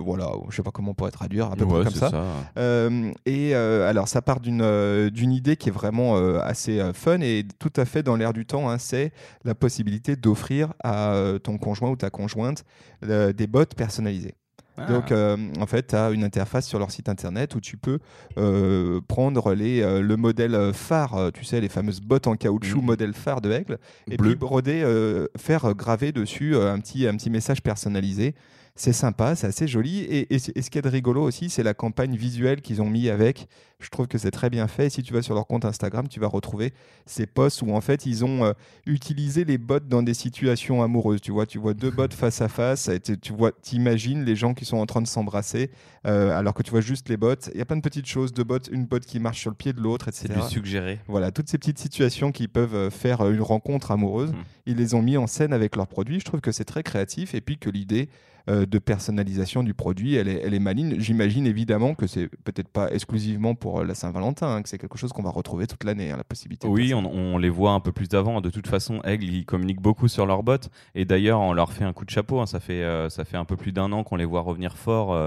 voilà, 0.04 0.32
je 0.50 0.56
sais 0.56 0.64
pas 0.64 0.72
comment 0.72 0.92
on 0.92 0.94
pourrait 0.94 1.12
traduire, 1.12 1.52
à 1.52 1.56
peu 1.56 1.66
près 1.66 1.84
comme 1.84 1.94
ça. 1.94 2.12
et 3.26 3.54
alors, 3.56 4.08
ça 4.08 4.22
part 4.22 4.40
d'une 4.40 5.10
d'une 5.10 5.32
idée 5.32 5.56
qui 5.56 5.70
est 5.70 5.74
vraiment 5.74 6.16
assez 6.40 6.82
fun 6.94 7.20
et 7.22 7.46
tout 7.60 7.74
à 7.76 7.86
fait 7.86 8.04
dans 8.04 8.16
l'air 8.16 8.34
du 8.34 8.46
temps. 8.46 8.70
Hein, 8.70 8.78
c'est 8.78 9.12
la 9.44 9.56
possibilité 9.56 10.16
d'offrir 10.16 10.74
à 10.84 11.14
ton 11.44 11.58
conjoint 11.58 11.90
ou 11.90 11.96
ta 11.96 12.10
conjointe 12.10 12.64
des 13.02 13.48
bots 13.48 13.66
personnalisés. 13.76 14.36
Ah. 14.80 14.92
Donc, 14.92 15.12
euh, 15.12 15.38
en 15.60 15.66
fait, 15.66 15.88
tu 15.88 15.96
as 15.96 16.12
une 16.12 16.24
interface 16.24 16.68
sur 16.68 16.80
leur 16.80 16.92
site 16.92 17.10
internet 17.10 17.56
où 17.56 17.60
tu 17.60 17.78
peux 17.78 18.00
euh, 18.38 19.02
prendre 19.08 19.54
les, 19.54 19.82
euh, 19.82 20.02
le 20.02 20.18
modèle 20.18 20.74
phare, 20.74 21.32
tu 21.34 21.44
sais, 21.44 21.62
les 21.62 21.70
fameuses 21.70 22.02
bottes 22.02 22.28
en 22.28 22.36
caoutchouc, 22.36 22.82
mmh. 22.82 22.86
modèle 22.86 23.14
phare 23.14 23.42
de 23.42 23.52
Aigle, 23.52 23.78
et 24.10 24.18
puis 24.18 24.36
broder, 24.36 24.86
faire 25.38 25.74
graver 25.74 26.12
dessus 26.12 26.56
un, 26.56 26.80
petit, 26.80 27.08
un 27.08 27.16
petit 27.16 27.30
message 27.30 27.62
personnalisé 27.62 28.36
c'est 28.80 28.94
sympa, 28.94 29.36
c'est 29.36 29.48
assez 29.48 29.68
joli. 29.68 30.04
Et, 30.04 30.40
ce 30.40 30.70
qui 30.70 30.78
est 30.78 30.82
de 30.82 30.88
rigolo 30.88 31.22
aussi, 31.22 31.50
c'est 31.50 31.64
la 31.64 31.74
campagne 31.74 32.16
visuelle 32.16 32.62
qu'ils 32.62 32.82
ont 32.82 32.90
mis 32.90 33.10
avec. 33.10 33.50
Je 33.82 33.90
trouve 33.90 34.08
que 34.08 34.18
c'est 34.18 34.32
très 34.32 34.50
bien 34.50 34.70
fait. 34.70 34.86
Et 34.86 34.90
si 34.90 35.04
tu 35.04 35.14
vas 35.14 35.22
sur 35.22 35.36
leur 35.36 35.48
compte 35.48 35.66
Instagram, 35.66 36.08
tu 36.08 36.22
vas 36.22 36.28
retrouver 36.28 36.74
ces 37.06 37.26
posts 37.26 37.62
où 37.62 37.72
en 37.72 37.82
fait 37.82 38.06
ils 38.06 38.24
ont 38.24 38.46
euh, 38.46 38.54
utilisé 38.86 39.44
les 39.44 39.58
bots 39.58 39.80
dans 39.80 40.02
des 40.02 40.14
situations 40.14 40.82
amoureuses. 40.82 41.20
Tu 41.20 41.32
vois, 41.32 41.46
tu 41.46 41.60
vois 41.60 41.74
deux 41.74 41.92
bots 41.92 42.08
face 42.10 42.42
à 42.42 42.48
face. 42.48 42.88
Et 42.88 43.02
tu 43.02 43.34
vois, 43.34 43.52
t'imagines 43.52 44.24
les 44.24 44.38
gens 44.38 44.54
qui 44.54 44.64
sont 44.64 44.78
en 44.78 44.86
train 44.86 45.02
de 45.02 45.08
s'embrasser 45.08 45.72
euh, 46.08 46.38
alors 46.38 46.54
que 46.54 46.64
tu 46.64 46.72
vois 46.72 46.82
juste 46.82 47.10
les 47.10 47.18
bots. 47.18 47.36
Il 47.54 47.58
y 47.58 47.62
a 47.62 47.66
plein 47.66 47.78
de 47.78 47.82
petites 47.82 48.08
choses, 48.08 48.32
de 48.32 48.44
bots, 48.44 48.60
une 48.72 48.86
bot 48.86 49.00
qui 49.00 49.20
marche 49.20 49.42
sur 49.42 49.50
le 49.50 49.58
pied 49.58 49.74
de 49.74 49.82
l'autre, 49.82 50.08
etc. 50.08 50.28
C'est 50.30 50.42
du 50.42 50.50
suggéré. 50.50 51.00
Voilà, 51.08 51.32
toutes 51.32 51.50
ces 51.50 51.58
petites 51.58 51.80
situations 51.80 52.32
qui 52.32 52.48
peuvent 52.48 52.76
euh, 52.76 52.90
faire 52.90 53.28
une 53.30 53.42
rencontre 53.42 53.92
amoureuse, 53.92 54.32
mmh. 54.32 54.44
ils 54.68 54.78
les 54.78 54.94
ont 54.94 55.02
mis 55.02 55.18
en 55.18 55.28
scène 55.28 55.52
avec 55.52 55.76
leurs 55.76 55.88
produits. 55.88 56.22
Je 56.22 56.26
trouve 56.26 56.40
que 56.40 56.54
c'est 56.54 56.64
très 56.64 56.84
créatif 56.84 57.36
et 57.36 57.42
puis 57.42 57.58
que 57.58 57.70
l'idée 57.70 58.08
de 58.48 58.80
personnalisation 58.80 59.64
du 59.64 59.74
produit, 59.74 60.16
elle 60.16 60.28
est, 60.28 60.42
elle 60.44 60.54
est 60.54 60.60
maligne. 60.60 60.96
J'imagine 61.00 61.46
évidemment 61.46 61.94
que 61.94 62.08
c'est 62.08 62.28
peut-être 62.44 62.70
pas 62.70 62.92
exclusivement 62.92 63.56
pour 63.56 63.80
euh, 63.80 63.84
la 63.86 63.96
Saint-Valentin, 63.96 64.48
hein, 64.48 64.62
que 64.62 64.70
c'est 64.70 64.78
quelque 64.78 64.98
chose 64.98 65.12
qu'on 65.14 65.24
va 65.24 65.30
retrouver 65.30 65.68
toute 65.68 65.84
l'année, 65.84 66.12
hein, 66.12 66.18
la 66.18 66.24
possibilité. 66.24 66.68
Oui, 66.68 66.94
on, 66.94 67.38
les 67.38 67.50
voit 67.50 67.72
un 67.72 67.80
peu 67.80 67.92
plus 67.92 68.08
avant. 68.14 68.42
De 68.42 68.50
toute 68.50 68.68
façon, 68.68 69.02
Aigle, 69.04 69.26
ils 69.26 69.46
communiquent 69.46 69.82
beaucoup 69.82 70.08
sur 70.08 70.26
leurs 70.26 70.44
bots. 70.44 70.58
Et 70.96 71.06
d'ailleurs, 71.06 71.40
on 71.40 71.54
leur 71.54 71.72
fait 71.72 71.84
un 71.84 71.94
coup 71.94 72.06
de 72.06 72.10
chapeau. 72.10 72.40
Hein. 72.40 72.46
Ça, 72.46 72.60
fait, 72.60 72.84
euh, 72.84 73.10
ça 73.10 73.26
fait 73.26 73.38
un 73.38 73.46
peu 73.46 73.56
plus 73.56 73.72
d'un 73.72 73.92
an 73.92 74.04
qu'on 74.04 74.16
les 74.16 74.26
voit 74.26 74.42
revenir 74.42 74.78
fort 74.78 75.18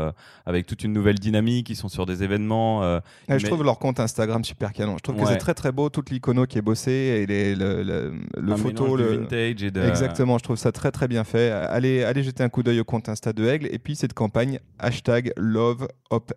avec 0.47 0.67
toute 0.67 0.85
une 0.85 0.93
nouvelle 0.93 1.19
dynamique. 1.19 1.71
Ils 1.71 1.77
sont 1.77 1.89
sur 1.89 2.07
des 2.07 2.23
événements. 2.23 2.83
je 3.29 3.47
trouve 3.47 3.65
leur 3.65 3.79
compte 3.79 4.01
Instagram 4.01 4.45
super 4.45 4.73
canon. 4.73 4.97
Je 4.97 5.03
trouve 5.03 5.17
que 5.17 5.27
c'est 5.27 5.37
très 5.37 5.55
très 5.55 5.73
beau, 5.73 5.89
toute 5.89 6.11
l'icono 6.11 6.47
qui 6.47 6.59
est 6.59 6.63
bossée 6.63 6.93
et 7.23 7.27
les, 7.27 7.55
le, 7.55 7.83
le, 7.83 8.57
photo. 8.57 8.97
Le 8.97 9.17
vintage 9.17 9.63
et 9.63 9.71
de... 9.71 9.83
Exactement, 9.83 10.39
je 10.39 10.45
trouve 10.45 10.57
ça 10.57 10.73
très 10.73 10.91
très 10.91 11.09
bien 11.09 11.25
fait. 11.25 11.51
Allez, 11.51 12.03
allez 12.03 12.23
jeter 12.23 12.43
un 12.43 12.49
coup 12.49 12.63
d'œil 12.63 12.81
au 12.81 12.85
compte 12.85 13.02
Insta 13.09 13.33
de 13.33 13.47
Aigle 13.47 13.69
et 13.71 13.79
puis 13.79 13.97
cette 13.97 14.15
campagne 14.15 14.59
hashtag 14.79 15.33
Love 15.37 15.89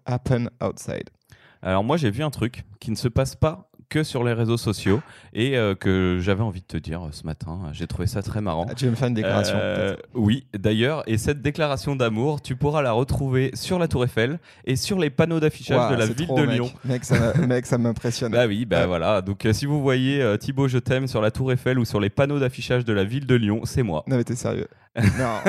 Happen 0.05 0.49
Outside. 0.63 1.09
Alors 1.61 1.83
moi 1.83 1.97
j'ai 1.97 2.11
vu 2.11 2.23
un 2.23 2.31
truc 2.31 2.63
qui 2.79 2.91
ne 2.91 2.95
se 2.95 3.07
passe 3.07 3.35
pas 3.35 3.69
que 3.89 4.03
sur 4.03 4.23
les 4.23 4.33
réseaux 4.33 4.57
sociaux 4.57 5.01
et 5.33 5.57
euh, 5.57 5.75
que 5.75 6.17
j'avais 6.21 6.41
envie 6.41 6.61
de 6.61 6.65
te 6.65 6.77
dire 6.77 7.05
euh, 7.05 7.09
ce 7.11 7.25
matin. 7.25 7.59
J'ai 7.71 7.87
trouvé 7.87 8.07
ça 8.07 8.21
très 8.21 8.41
marrant. 8.41 8.65
Ah, 8.69 8.73
tu 8.75 8.85
veux 8.85 8.91
me 8.91 8.95
faire 8.95 9.07
une 9.07 9.13
déclaration 9.13 9.55
euh, 9.57 9.95
Oui, 10.13 10.47
d'ailleurs. 10.57 11.03
Et 11.07 11.17
cette 11.17 11.41
déclaration 11.41 11.95
d'amour, 11.95 12.41
tu 12.41 12.55
pourras 12.55 12.81
la 12.81 12.91
retrouver 12.91 13.51
sur 13.53 13.79
la 13.79 13.87
Tour 13.87 14.03
Eiffel 14.03 14.39
et 14.65 14.75
sur 14.75 14.99
les 14.99 15.09
panneaux 15.09 15.39
d'affichage 15.39 15.91
de 15.91 15.95
la 15.95 16.05
ville 16.07 16.27
de 16.27 16.41
Lyon. 16.43 16.71
Mec, 16.83 17.65
ça 17.65 17.77
m'impressionne. 17.77 18.31
bah 18.31 18.47
oui, 18.47 18.65
bah 18.65 18.87
voilà. 18.87 19.21
Donc 19.21 19.47
si 19.51 19.65
vous 19.65 19.81
voyez 19.81 20.37
Thibaut, 20.39 20.67
je 20.67 20.77
t'aime 20.77 21.07
sur 21.07 21.21
la 21.21 21.31
Tour 21.31 21.51
Eiffel 21.51 21.79
ou 21.79 21.85
sur 21.85 21.99
les 21.99 22.09
panneaux 22.09 22.39
d'affichage 22.39 22.85
de 22.85 22.93
la 22.93 23.03
ville 23.03 23.25
de 23.25 23.35
Lyon, 23.35 23.61
c'est 23.65 23.83
moi. 23.83 24.03
Non 24.07 24.17
mais 24.17 24.23
t'es 24.23 24.35
sérieux 24.35 24.67
non. 25.17 25.39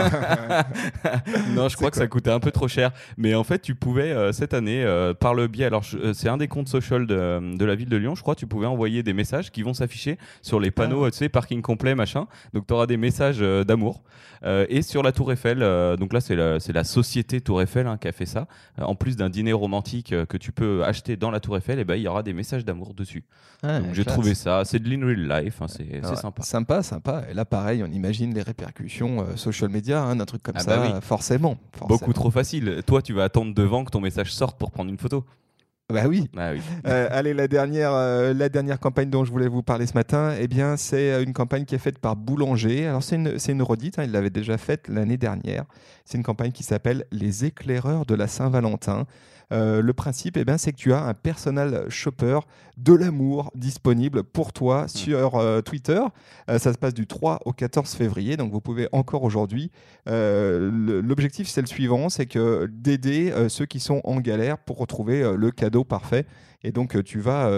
non, 1.55 1.69
je 1.69 1.77
crois 1.77 1.91
que 1.91 1.97
ça 1.97 2.09
coûtait 2.09 2.33
un 2.33 2.41
peu 2.41 2.51
trop 2.51 2.67
cher. 2.67 2.91
Mais 3.17 3.35
en 3.35 3.45
fait, 3.45 3.61
tu 3.61 3.77
pouvais 3.77 4.11
euh, 4.11 4.33
cette 4.33 4.55
année, 4.55 4.83
euh, 4.83 5.15
par 5.15 5.35
le 5.35 5.47
biais, 5.47 5.67
alors 5.67 5.85
euh, 5.95 6.13
c'est 6.13 6.29
un 6.29 6.37
des 6.37 6.49
comptes 6.49 6.69
social 6.69 7.07
de, 7.07 7.57
de, 7.57 7.65
la 7.65 7.77
ville 7.77 7.89
de 7.89 7.97
Lyon, 7.97 8.17
je 8.17 8.23
crois, 8.23 8.35
tu 8.35 8.49
pouvais 8.49 8.67
envoyer 8.67 9.05
des 9.05 9.13
messages 9.13 9.53
qui 9.53 9.63
vont 9.63 9.75
s'afficher 9.75 10.19
sur 10.43 10.59
les 10.59 10.73
panneaux, 10.73 11.05
ah. 11.05 11.11
tu 11.13 11.19
sais, 11.19 11.29
parking 11.29 11.63
complet, 11.63 11.95
machin. 11.95 12.27
Donc 12.55 12.67
tu 12.67 12.75
auras 12.75 12.87
des 12.87 12.97
messages 12.97 13.39
d'amour. 13.39 14.03
et 14.45 14.83
sur 14.83 15.03
la 15.03 15.13
Tour 15.13 15.33
Eiffel, 15.33 15.59
donc 15.99 16.13
là, 16.13 16.21
c'est 16.21 16.37
la, 16.37 16.59
la, 16.59 16.85
société 16.85 17.41
Tour 17.41 17.63
Eiffel 17.63 17.87
hein, 17.87 17.99
qui 17.99 18.09
a 18.09 18.13
fait 18.13 18.27
ça. 18.27 18.47
en 18.79 18.95
plus 18.95 19.17
d'un 19.17 19.31
dîner 19.31 19.53
romantique 19.53 20.15
que 20.29 20.37
tu 20.37 20.53
peux 20.53 20.85
acheter 20.85 21.17
dans 21.17 21.31
la 21.31 21.41
Tour 21.41 21.57
Eiffel, 21.57 21.79
et 21.79 21.83
eh 21.83 21.85
ben, 21.85 21.95
il 21.95 22.03
y 22.03 22.09
aura 22.09 22.23
des 22.23 22.33
messages 22.33 22.65
d'amour 22.65 22.95
dessus. 22.95 23.25
Ah, 23.63 23.81
donc 23.81 23.95
j'ai 23.95 24.05
trouvé 24.05 24.35
ça, 24.35 24.65
c'est 24.65 24.79
de 24.79 24.89
l'in 24.89 25.05
real 25.05 25.45
life, 25.45 25.63
hein, 25.63 25.67
c'est 25.69 26.05
sympa. 26.17 26.43
Sympa, 26.43 26.83
sympa. 26.83 27.25
Et 27.31 27.35
là, 27.35 27.45
pareil, 27.45 27.83
on 27.83 27.91
imagine 27.91 28.35
les 28.35 28.43
répercussions 28.43 29.25
social 29.37 29.71
media, 29.71 30.03
hein, 30.03 30.19
un 30.19 30.25
truc 30.25 30.43
comme 30.43 30.57
ah 30.57 30.61
ça, 30.61 30.77
bah 30.77 31.01
forcément, 31.01 31.57
Beaucoup 31.89 32.13
trop 32.13 32.31
facile. 32.31 32.83
Toi, 32.87 33.03
tu 33.03 33.13
vas 33.13 33.25
attendre 33.25 33.55
devant 33.55 33.85
que 33.85 33.91
ton 33.91 34.01
message 34.01 34.33
sorte 34.33 34.59
pour 34.59 34.71
prendre 34.71 34.91
une 34.91 34.99
photo. 34.99 35.25
Bah 35.89 36.07
oui. 36.09 36.29
Bah 36.35 36.51
oui. 36.53 36.61
Euh, 36.87 37.09
allez, 37.13 37.33
la 37.33 37.47
dernière, 37.47 37.93
euh, 37.93 38.35
la 38.35 38.49
dernière 38.49 38.81
campagne 38.81 39.09
dont 39.09 39.25
je 39.25 39.31
voulais 39.31 39.47
vous 39.47 39.63
parler 39.63 39.87
ce 39.87 39.95
matin, 39.95 40.35
eh 40.39 40.49
bien, 40.49 40.77
c'est 40.77 41.13
euh, 41.13 41.23
une 41.23 41.33
campagne 41.33 41.65
qui 41.65 41.77
est 41.77 41.79
faite 41.79 42.01
par 42.01 42.17
Boulanger. 42.17 42.89
Alors, 42.89 43.05
c'est 43.05 43.15
une, 43.15 43.39
c'est 43.39 43.53
une 43.53 43.63
redite, 43.63 43.99
hein, 43.99 44.05
il 44.05 44.11
l'avait 44.11 44.31
déjà 44.31 44.59
faite 44.59 44.89
l'année 44.89 45.17
dernière. 45.17 45.65
C'est 46.05 46.19
une 46.19 46.25
campagne 46.25 46.51
qui 46.51 46.65
s'appelle 46.65 47.05
Les 47.13 47.45
éclaireurs 47.45 48.05
de 48.05 48.17
la 48.17 48.27
Saint-Valentin. 48.27 49.07
Euh, 49.53 49.81
le 49.81 49.93
principe, 49.93 50.37
eh 50.37 50.45
ben, 50.45 50.59
c'est 50.59 50.73
que 50.73 50.77
tu 50.77 50.93
as 50.93 51.03
un 51.03 51.15
personal 51.15 51.89
shopper 51.89 52.41
de 52.77 52.93
l'amour 52.93 53.51
disponible 53.55 54.25
pour 54.25 54.53
toi 54.53 54.85
mm. 54.85 54.89
sur 54.89 55.37
euh, 55.37 55.61
Twitter. 55.61 56.03
Euh, 56.51 56.59
ça 56.59 56.73
se 56.73 56.79
passe 56.79 56.95
du 56.95 57.07
3 57.07 57.41
au 57.45 57.53
14 57.53 57.95
février, 57.95 58.37
donc 58.37 58.53
vous 58.53 58.61
pouvez 58.61 58.89
encore 58.93 59.23
aujourd'hui. 59.23 59.71
L'objectif, 60.07 61.49
c'est 61.49 61.61
le 61.61 61.67
suivant, 61.67 62.09
c'est 62.09 62.27
que 62.27 62.69
d'aider 62.71 63.33
ceux 63.49 63.67
qui 63.67 63.81
sont 63.81 64.01
en 64.05 64.21
galère 64.21 64.59
pour 64.59 64.79
retrouver 64.79 65.35
le 65.37 65.51
cadeau 65.51 65.85
parfait. 65.85 66.27
Et 66.67 66.73
donc, 66.73 67.03
tu 67.05 67.21
vas 67.21 67.49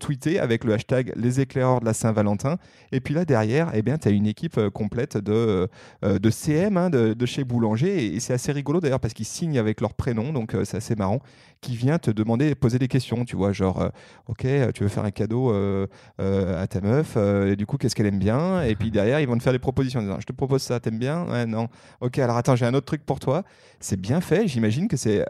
tweeter 0.00 0.38
avec 0.38 0.64
le 0.64 0.72
hashtag 0.72 1.12
les 1.16 1.40
éclaireurs 1.40 1.80
de 1.80 1.84
la 1.84 1.92
Saint-Valentin. 1.92 2.56
Et 2.92 3.00
puis 3.00 3.12
là, 3.12 3.24
derrière, 3.26 3.70
eh 3.74 3.82
tu 3.82 4.08
as 4.08 4.10
une 4.10 4.26
équipe 4.26 4.58
complète 4.70 5.18
de, 5.18 5.68
de 6.02 6.30
CM 6.30 6.78
hein, 6.78 6.88
de, 6.88 7.12
de, 7.12 7.26
chez 7.26 7.44
Boulanger. 7.44 8.04
Et, 8.04 8.16
et 8.16 8.20
c'est 8.20 8.32
assez 8.32 8.52
rigolo 8.52 8.80
d'ailleurs 8.80 9.00
parce 9.00 9.12
qu'ils 9.12 9.26
signent 9.26 9.58
avec 9.58 9.82
leur 9.82 9.92
prénom, 9.92 10.32
donc 10.32 10.56
c'est 10.64 10.78
assez 10.78 10.94
marrant 10.94 11.20
qui 11.60 11.76
vient 11.76 11.98
te 11.98 12.10
demander, 12.10 12.54
poser 12.54 12.78
des 12.78 12.88
questions, 12.88 13.24
tu 13.24 13.36
vois, 13.36 13.52
genre, 13.52 13.82
euh, 13.82 13.88
ok, 14.28 14.46
tu 14.74 14.82
veux 14.82 14.88
faire 14.88 15.04
un 15.04 15.10
cadeau 15.10 15.52
euh, 15.52 15.86
euh, 16.20 16.62
à 16.62 16.66
ta 16.66 16.80
meuf, 16.80 17.16
et 17.16 17.56
du 17.56 17.66
coup, 17.66 17.76
qu'est-ce 17.76 17.94
qu'elle 17.94 18.06
aime 18.06 18.18
bien? 18.18 18.62
Et 18.62 18.74
puis 18.76 18.90
derrière, 18.90 19.20
ils 19.20 19.26
vont 19.26 19.36
te 19.36 19.42
faire 19.42 19.52
des 19.52 19.58
propositions, 19.58 20.00
disant, 20.00 20.20
je 20.20 20.26
te 20.26 20.32
propose 20.32 20.62
ça, 20.62 20.78
t'aimes 20.80 20.98
bien 20.98 21.26
Ouais, 21.28 21.46
non. 21.46 21.68
Ok, 22.00 22.18
alors 22.18 22.36
attends, 22.36 22.56
j'ai 22.56 22.66
un 22.66 22.74
autre 22.74 22.86
truc 22.86 23.04
pour 23.04 23.18
toi. 23.18 23.44
C'est 23.80 24.00
bien 24.00 24.20
fait, 24.20 24.46
j'imagine 24.46 24.88
que 24.88 24.96
c'est 24.96 25.24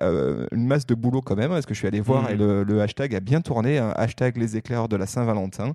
une 0.53 0.67
masse 0.67 0.87
de 0.87 0.95
boulot 0.95 1.23
quand 1.23 1.37
même, 1.37 1.51
parce 1.51 1.67
que 1.67 1.75
je 1.75 1.79
suis 1.79 1.89
allé 1.89 2.01
voir 2.01 2.25
mmh. 2.25 2.33
et 2.33 2.37
le, 2.37 2.81
hashtag 2.81 3.08
a 3.17 3.21
bien 3.21 3.41
tourné, 3.41 3.79
un 3.79 3.91
hashtag 3.91 4.37
les 4.37 4.57
éclairs 4.57 4.89
de 4.89 4.97
la 4.97 5.07
Saint-Valentin 5.07 5.75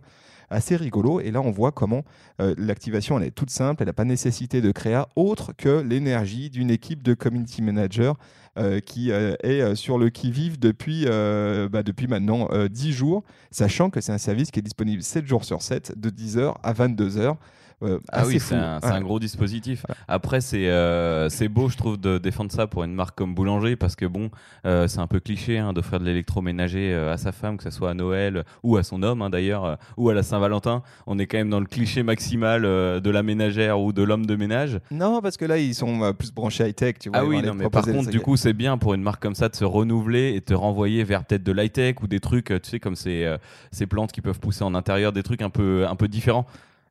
assez 0.49 0.75
rigolo. 0.75 1.19
Et 1.19 1.31
là, 1.31 1.41
on 1.41 1.51
voit 1.51 1.71
comment 1.71 2.03
l'activation, 2.39 3.17
elle 3.17 3.25
est 3.25 3.31
toute 3.31 3.49
simple, 3.49 3.81
elle 3.81 3.87
n'a 3.87 3.93
pas 3.93 4.05
nécessité 4.05 4.61
de 4.61 4.71
créer 4.71 5.01
autre 5.15 5.53
que 5.57 5.81
l'énergie 5.81 6.49
d'une 6.49 6.69
équipe 6.69 7.01
de 7.01 7.13
community 7.13 7.61
managers 7.61 8.13
euh, 8.59 8.79
qui 8.81 9.11
euh, 9.11 9.33
est 9.41 9.61
euh, 9.61 9.73
sur 9.73 9.97
le 9.97 10.11
qui-vive 10.11 10.59
depuis, 10.59 11.05
bah, 11.05 11.81
depuis 11.81 12.05
maintenant 12.05 12.49
10 12.69 12.91
jours, 12.91 13.23
sachant 13.49 13.89
que 13.89 13.99
c'est 13.99 14.11
un 14.11 14.19
service 14.19 14.51
qui 14.51 14.59
est 14.59 14.63
disponible 14.63 15.01
7 15.01 15.25
jours 15.25 15.43
sur 15.43 15.63
7, 15.63 15.99
de 15.99 16.09
10h 16.11 16.53
à 16.61 16.73
22h. 16.73 17.35
Euh, 17.83 17.99
ah 18.11 18.23
oui, 18.25 18.39
c'est 18.39 18.55
un, 18.55 19.01
gros 19.01 19.19
dispositif. 19.19 19.85
Après, 20.07 20.39
euh, 20.53 21.29
c'est 21.29 21.47
beau, 21.47 21.69
je 21.69 21.77
trouve, 21.77 21.99
de 21.99 22.17
défendre 22.17 22.51
ça 22.51 22.67
pour 22.67 22.83
une 22.83 22.93
marque 22.93 23.17
comme 23.17 23.35
Boulanger, 23.35 23.75
parce 23.75 23.95
que 23.95 24.05
bon, 24.05 24.29
euh, 24.65 24.87
c'est 24.87 24.99
un 24.99 25.07
peu 25.07 25.19
cliché 25.19 25.57
hein, 25.57 25.73
d'offrir 25.73 25.99
de 25.99 26.05
l'électroménager 26.05 26.93
à 26.93 27.17
sa 27.17 27.31
femme, 27.31 27.57
que 27.57 27.63
ce 27.63 27.71
soit 27.71 27.91
à 27.91 27.93
Noël 27.93 28.43
ou 28.63 28.77
à 28.77 28.83
son 28.83 29.03
homme 29.03 29.21
hein, 29.21 29.29
d'ailleurs, 29.29 29.77
ou 29.97 30.09
à 30.09 30.13
la 30.13 30.23
Saint-Valentin. 30.23 30.83
On 31.07 31.19
est 31.19 31.27
quand 31.27 31.37
même 31.37 31.49
dans 31.49 31.59
le 31.59 31.65
cliché 31.65 32.03
maximal 32.03 32.63
de 32.63 33.09
la 33.09 33.23
ménagère 33.23 33.79
ou 33.79 33.93
de 33.93 34.03
l'homme 34.03 34.25
de 34.25 34.35
ménage. 34.35 34.79
Non, 34.91 35.21
parce 35.21 35.37
que 35.37 35.45
là, 35.45 35.57
ils 35.57 35.75
sont 35.75 36.13
plus 36.13 36.31
branchés 36.31 36.67
high-tech. 36.69 36.95
Tu 36.99 37.09
vois, 37.09 37.19
ah 37.19 37.25
oui, 37.25 37.41
non, 37.41 37.53
mais 37.53 37.69
par 37.69 37.83
contre, 37.83 38.09
du 38.09 38.19
coup, 38.19 38.37
c'est 38.37 38.53
bien 38.53 38.77
pour 38.77 38.93
une 38.93 39.01
marque 39.01 39.21
comme 39.21 39.35
ça 39.35 39.49
de 39.49 39.55
se 39.55 39.65
renouveler 39.65 40.35
et 40.35 40.41
te 40.41 40.53
renvoyer 40.53 41.03
vers 41.03 41.25
peut-être 41.25 41.43
de 41.43 41.51
l'high-tech 41.51 41.95
ou 42.01 42.07
des 42.07 42.19
trucs, 42.19 42.45
tu 42.45 42.69
sais, 42.69 42.79
comme 42.79 42.95
ces, 42.95 43.35
ces 43.71 43.85
plantes 43.85 44.11
qui 44.11 44.21
peuvent 44.21 44.39
pousser 44.39 44.63
en 44.63 44.75
intérieur, 44.75 45.11
des 45.11 45.23
trucs 45.23 45.41
un 45.41 45.49
peu, 45.49 45.85
un 45.87 45.95
peu 45.95 46.07
différents. 46.07 46.45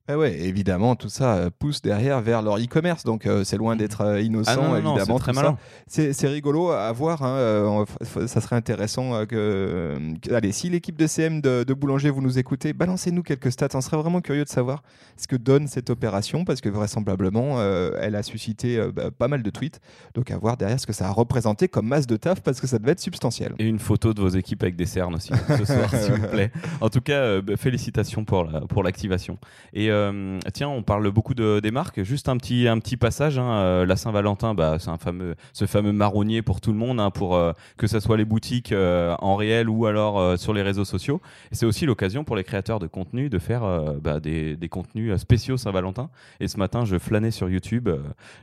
Ah 0.09 0.18
ouais, 0.18 0.37
évidemment, 0.40 0.97
tout 0.97 1.09
ça 1.09 1.37
euh, 1.37 1.50
pousse 1.56 1.80
derrière 1.80 2.21
vers 2.21 2.42
leur 2.42 2.56
e-commerce, 2.59 3.04
donc 3.04 3.25
euh, 3.25 3.44
c'est 3.44 3.56
loin 3.56 3.76
d'être 3.76 4.00
euh, 4.00 4.21
innocent, 4.21 4.50
Ah 4.52 4.56
non, 4.56 4.68
non, 4.82 4.97
évidemment. 4.97 5.16
c'est 5.18 5.23
très 5.23 5.32
malin. 5.32 5.56
C'est 5.87 6.26
rigolo 6.26 6.71
à 6.71 6.90
voir. 6.90 7.23
hein, 7.23 7.37
euh, 7.37 7.85
ça 8.26 8.40
serait 8.40 8.56
intéressant 8.56 9.25
que, 9.26 9.97
Allez, 10.32 10.50
si 10.50 10.68
l'équipe 10.71 10.97
de 10.97 11.06
CM 11.06 11.40
de, 11.40 11.62
de 11.62 11.73
Boulanger 11.75 12.11
vous 12.11 12.21
nous 12.21 12.37
écoutez, 12.40 12.73
balancez-nous 12.73 13.23
quelques 13.23 13.52
stats. 13.52 13.68
On 13.75 13.80
serait 13.80 13.97
vraiment 13.97 14.21
curieux 14.21 14.42
de 14.44 14.49
savoir 14.49 14.82
ce 15.16 15.28
que 15.28 15.37
donne 15.37 15.68
cette 15.68 15.88
opération, 15.88 16.44
parce 16.44 16.61
que 16.61 16.68
vraisemblablement, 16.68 17.62
elle 18.00 18.16
a 18.16 18.25
suscité 18.25 18.85
bah, 18.92 19.11
pas 19.16 19.28
mal 19.28 19.44
de 19.44 19.50
tweets. 19.50 19.80
Donc 20.14 20.32
à 20.32 20.37
voir 20.37 20.56
derrière 20.56 20.80
ce 20.80 20.87
que 20.87 20.92
ça 20.92 21.06
a 21.06 21.11
représenté 21.12 21.68
comme 21.68 21.87
masse 21.87 22.09
de 22.09 22.16
taf, 22.16 22.40
parce 22.42 22.61
que 22.61 22.66
ça 22.66 22.80
devait 22.80 22.92
être 22.92 23.00
substantiel. 23.00 23.54
Et 23.61 23.66
une 23.68 23.78
photo 23.78 24.12
de 24.14 24.21
vos 24.21 24.28
équipes 24.30 24.64
avec 24.64 24.75
des 24.75 24.87
cernes 24.87 25.14
aussi 25.14 25.32
ce 25.59 25.64
soir, 25.64 25.88
s'il 25.94 26.14
vous 26.14 26.26
plaît. 26.26 26.50
En 26.80 26.88
tout 26.90 27.00
cas, 27.00 27.40
bah, 27.40 27.56
félicitations 27.56 28.25
pour 28.25 28.44
la- 28.44 28.62
pour 28.62 28.82
l'activation. 28.82 29.38
Et 29.73 29.91
euh, 29.92 30.38
tiens, 30.52 30.68
on 30.68 30.82
parle 30.82 31.11
beaucoup 31.11 31.34
de, 31.34 31.61
des 31.61 31.70
marques. 31.70 32.02
Juste 32.02 32.28
un 32.28 32.37
petit 32.37 32.66
un 32.66 32.78
petit 32.78 32.96
passage. 32.96 33.38
hein, 33.38 33.52
euh, 33.52 33.87
la 33.87 33.96
Saint-Valentin, 33.96 34.54
bah, 34.54 34.78
c'est 34.78 34.90
un 34.90 34.99
fameux 34.99 35.34
ce 35.52 35.66
fameux 35.66 35.92
marronnier 35.92 36.42
pour 36.42 36.61
tout 36.61 36.72
le 36.72 36.78
monde, 36.78 37.00
hein, 37.00 37.11
pour 37.11 37.37
euh, 37.37 37.52
que 37.76 37.87
ce 37.87 38.00
soit 38.00 38.16
les 38.16 38.25
boutiques 38.25 38.75
en 38.75 39.37
réel 39.37 39.68
ou 39.68 39.87
alors 39.87 40.38
sur 40.38 40.52
les 40.52 40.62
réseaux 40.62 40.84
sociaux. 40.84 41.20
C'est 41.52 41.66
aussi 41.66 41.87
l'occasion 41.87 42.25
pour 42.25 42.37
les 42.37 42.44
créateurs 42.44 42.78
de 42.78 42.87
contenu 42.87 43.28
de 43.28 43.38
faire 43.38 43.62
bah, 44.00 44.20
des, 44.20 44.56
des 44.56 44.68
contenus 44.68 45.14
spéciaux 45.16 45.56
Saint-Valentin. 45.56 46.11
Et 46.40 46.49
ce 46.49 46.58
matin, 46.58 46.84
je 46.84 46.99
flânais 46.99 47.30
sur 47.30 47.49
YouTube. 47.49 47.88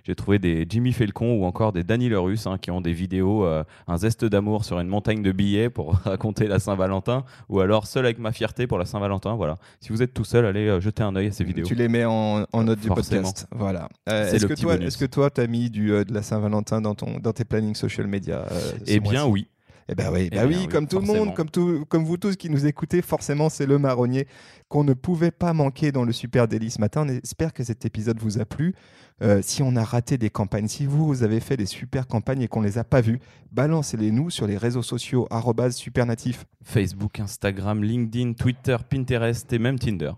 j'ai 0.03 0.15
trouvé 0.15 0.39
des 0.39 0.65
Jimmy 0.69 0.93
Felcon 0.93 1.33
ou 1.33 1.45
encore 1.45 1.73
des 1.73 1.83
Danny 1.83 2.09
Lerus 2.09 2.45
hein, 2.45 2.57
qui 2.57 2.71
ont 2.71 2.81
des 2.81 2.93
vidéos, 2.93 3.45
un 3.45 3.97
zeste 3.97 4.25
d'amour 4.25 4.65
sur 4.65 4.79
une 4.79 4.87
montagne 4.87 5.21
de 5.23 5.31
billets 5.31 5.69
pour 5.69 5.95
raconter 6.05 6.47
la 6.47 6.59
Saint-Valentin, 6.59 7.23
ou 7.49 7.59
alors 7.59 7.87
seul 7.87 8.05
avec 8.05 8.19
ma 8.19 8.31
fierté 8.31 8.67
pour 8.67 8.77
la 8.77 8.85
Saint-Valentin. 8.85 9.35
Voilà. 9.35 9.57
Si 9.79 9.89
vous 9.89 10.01
êtes 10.01 10.13
tout 10.13 10.23
seul, 10.25 10.45
allez 10.45 10.79
jeter 10.81 11.03
un 11.03 11.15
œil 11.15 11.27
ces 11.39 11.43
vidéos. 11.45 11.65
Tu 11.65 11.75
les 11.75 11.87
mets 11.87 12.05
en, 12.05 12.45
en 12.51 12.63
note 12.63 12.79
du 12.79 12.89
podcast. 12.89 13.47
Voilà. 13.51 13.89
Euh, 14.09 14.31
Est-ce 14.31 14.45
que, 14.45 14.53
toi, 14.53 14.75
est-ce 14.75 14.97
que 14.97 15.05
toi, 15.05 15.29
tu 15.29 15.41
as 15.41 15.47
mis 15.47 15.69
du, 15.69 15.91
euh, 15.91 16.03
de 16.03 16.13
la 16.13 16.21
Saint-Valentin 16.21 16.81
dans, 16.81 16.95
ton, 16.95 17.19
dans 17.19 17.33
tes 17.33 17.45
plannings 17.45 17.75
social 17.75 18.07
media 18.07 18.45
euh, 18.51 18.71
Eh 18.87 18.99
bien, 18.99 19.25
oui. 19.25 19.47
Eh 19.91 19.95
ben 19.95 20.11
oui, 20.13 20.25
Eh 20.27 20.29
bien 20.29 20.45
oui, 20.45 20.55
oui, 20.59 20.67
comme 20.67 20.87
tout 20.87 20.99
le 20.99 21.05
monde, 21.07 21.33
comme, 21.33 21.49
tout, 21.49 21.83
comme 21.89 22.03
vous 22.03 22.17
tous 22.17 22.35
qui 22.35 22.51
nous 22.51 22.67
écoutez, 22.67 23.01
forcément, 23.01 23.49
c'est 23.49 23.65
le 23.65 23.79
marronnier 23.79 24.27
qu'on 24.67 24.83
ne 24.83 24.93
pouvait 24.93 25.31
pas 25.31 25.51
manquer 25.51 25.91
dans 25.91 26.03
le 26.03 26.11
Super 26.11 26.47
Daily 26.47 26.69
ce 26.69 26.79
matin. 26.79 27.07
On 27.07 27.09
espère 27.09 27.53
que 27.53 27.63
cet 27.63 27.85
épisode 27.85 28.19
vous 28.19 28.39
a 28.39 28.45
plu. 28.45 28.75
Euh, 29.23 29.41
si 29.41 29.63
on 29.63 29.75
a 29.75 29.83
raté 29.83 30.19
des 30.19 30.29
campagnes, 30.29 30.67
si 30.67 30.85
vous, 30.85 31.07
vous 31.07 31.23
avez 31.23 31.39
fait 31.39 31.57
des 31.57 31.65
super 31.65 32.05
campagnes 32.05 32.43
et 32.43 32.47
qu'on 32.47 32.61
les 32.61 32.77
a 32.77 32.83
pas 32.83 33.01
vues, 33.01 33.19
balancez-les 33.51 34.11
nous 34.11 34.29
sur 34.29 34.45
les 34.45 34.57
réseaux 34.57 34.83
sociaux 34.83 35.27
supernatif. 35.71 36.45
Facebook, 36.63 37.19
Instagram, 37.19 37.83
LinkedIn, 37.83 38.33
Twitter, 38.33 38.77
Pinterest 38.87 39.51
et 39.51 39.59
même 39.59 39.79
Tinder. 39.79 40.11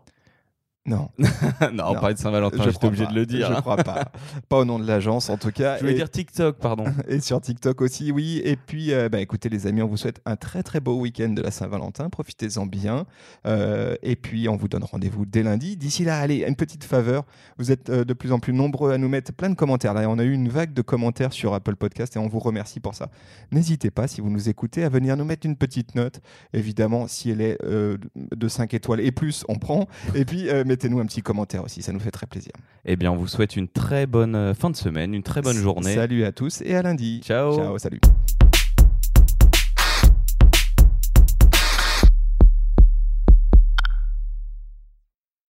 Non, 0.87 1.09
non, 1.19 1.27
on 1.61 1.71
Non. 1.73 1.93
parlait 1.93 2.15
de 2.15 2.19
Saint-Valentin, 2.19 2.57
je 2.63 2.85
obligé 2.87 3.05
pas. 3.05 3.11
de 3.11 3.15
le 3.15 3.27
dire. 3.27 3.47
Je 3.49 3.53
hein. 3.53 3.61
crois 3.61 3.77
pas. 3.77 4.11
pas 4.49 4.57
au 4.57 4.65
nom 4.65 4.79
de 4.79 4.87
l'agence, 4.87 5.29
en 5.29 5.37
tout 5.37 5.51
cas. 5.51 5.75
Je 5.75 5.81
voulais 5.81 5.91
Et- 5.91 5.95
dire 5.95 6.09
TikTok, 6.09 6.57
pardon. 6.57 6.85
et 7.07 7.19
sur 7.19 7.39
TikTok 7.39 7.81
aussi, 7.81 8.11
oui. 8.11 8.41
Et 8.43 8.55
puis, 8.55 8.91
euh, 8.91 9.07
bah, 9.07 9.19
écoutez, 9.19 9.47
les 9.49 9.67
amis, 9.67 9.83
on 9.83 9.87
vous 9.87 9.97
souhaite 9.97 10.21
un 10.25 10.35
très 10.35 10.63
très 10.63 10.79
beau 10.79 10.95
week-end 10.99 11.29
de 11.29 11.41
la 11.43 11.51
Saint-Valentin. 11.51 12.09
Profitez-en 12.09 12.65
bien. 12.65 13.05
Euh, 13.45 13.95
et 14.01 14.15
puis, 14.15 14.49
on 14.49 14.55
vous 14.55 14.67
donne 14.67 14.83
rendez-vous 14.83 15.27
dès 15.27 15.43
lundi. 15.43 15.77
D'ici 15.77 16.03
là, 16.03 16.17
allez, 16.17 16.45
une 16.47 16.55
petite 16.55 16.83
faveur. 16.83 17.25
Vous 17.59 17.71
êtes 17.71 17.91
euh, 17.91 18.03
de 18.03 18.13
plus 18.13 18.31
en 18.31 18.39
plus 18.39 18.53
nombreux 18.53 18.91
à 18.91 18.97
nous 18.97 19.07
mettre 19.09 19.31
plein 19.33 19.51
de 19.51 19.55
commentaires. 19.55 19.93
Là, 19.93 20.09
on 20.09 20.17
a 20.17 20.23
eu 20.23 20.33
une 20.33 20.49
vague 20.49 20.73
de 20.73 20.81
commentaires 20.81 21.31
sur 21.31 21.53
Apple 21.53 21.75
Podcast 21.75 22.15
et 22.15 22.19
on 22.19 22.27
vous 22.27 22.39
remercie 22.39 22.79
pour 22.79 22.95
ça. 22.95 23.09
N'hésitez 23.51 23.91
pas, 23.91 24.07
si 24.07 24.19
vous 24.19 24.31
nous 24.31 24.49
écoutez, 24.49 24.83
à 24.83 24.89
venir 24.89 25.15
nous 25.15 25.25
mettre 25.25 25.45
une 25.45 25.57
petite 25.57 25.93
note. 25.93 26.21
Évidemment, 26.53 27.07
si 27.07 27.29
elle 27.29 27.41
est 27.41 27.57
euh, 27.63 27.97
de 28.15 28.47
5 28.47 28.73
étoiles 28.73 29.01
et 29.01 29.11
plus, 29.11 29.45
on 29.47 29.59
prend. 29.59 29.87
Et 30.15 30.25
puis, 30.25 30.49
mettez-nous 30.71 30.99
un 30.99 31.05
petit 31.05 31.21
commentaire 31.21 31.63
aussi. 31.63 31.81
Ça 31.81 31.91
nous 31.91 31.99
fait 31.99 32.11
très 32.11 32.25
plaisir. 32.25 32.53
Eh 32.85 32.95
bien, 32.95 33.11
on 33.11 33.15
vous 33.15 33.27
souhaite 33.27 33.55
une 33.55 33.67
très 33.67 34.05
bonne 34.05 34.35
euh, 34.35 34.53
fin 34.53 34.69
de 34.69 34.75
semaine, 34.75 35.13
une 35.13 35.23
très 35.23 35.41
bonne 35.41 35.57
journée. 35.57 35.95
Salut 35.95 36.23
à 36.23 36.31
tous 36.31 36.61
et 36.61 36.75
à 36.75 36.81
lundi. 36.81 37.21
Ciao. 37.23 37.55
Ciao, 37.55 37.77
salut. 37.77 38.01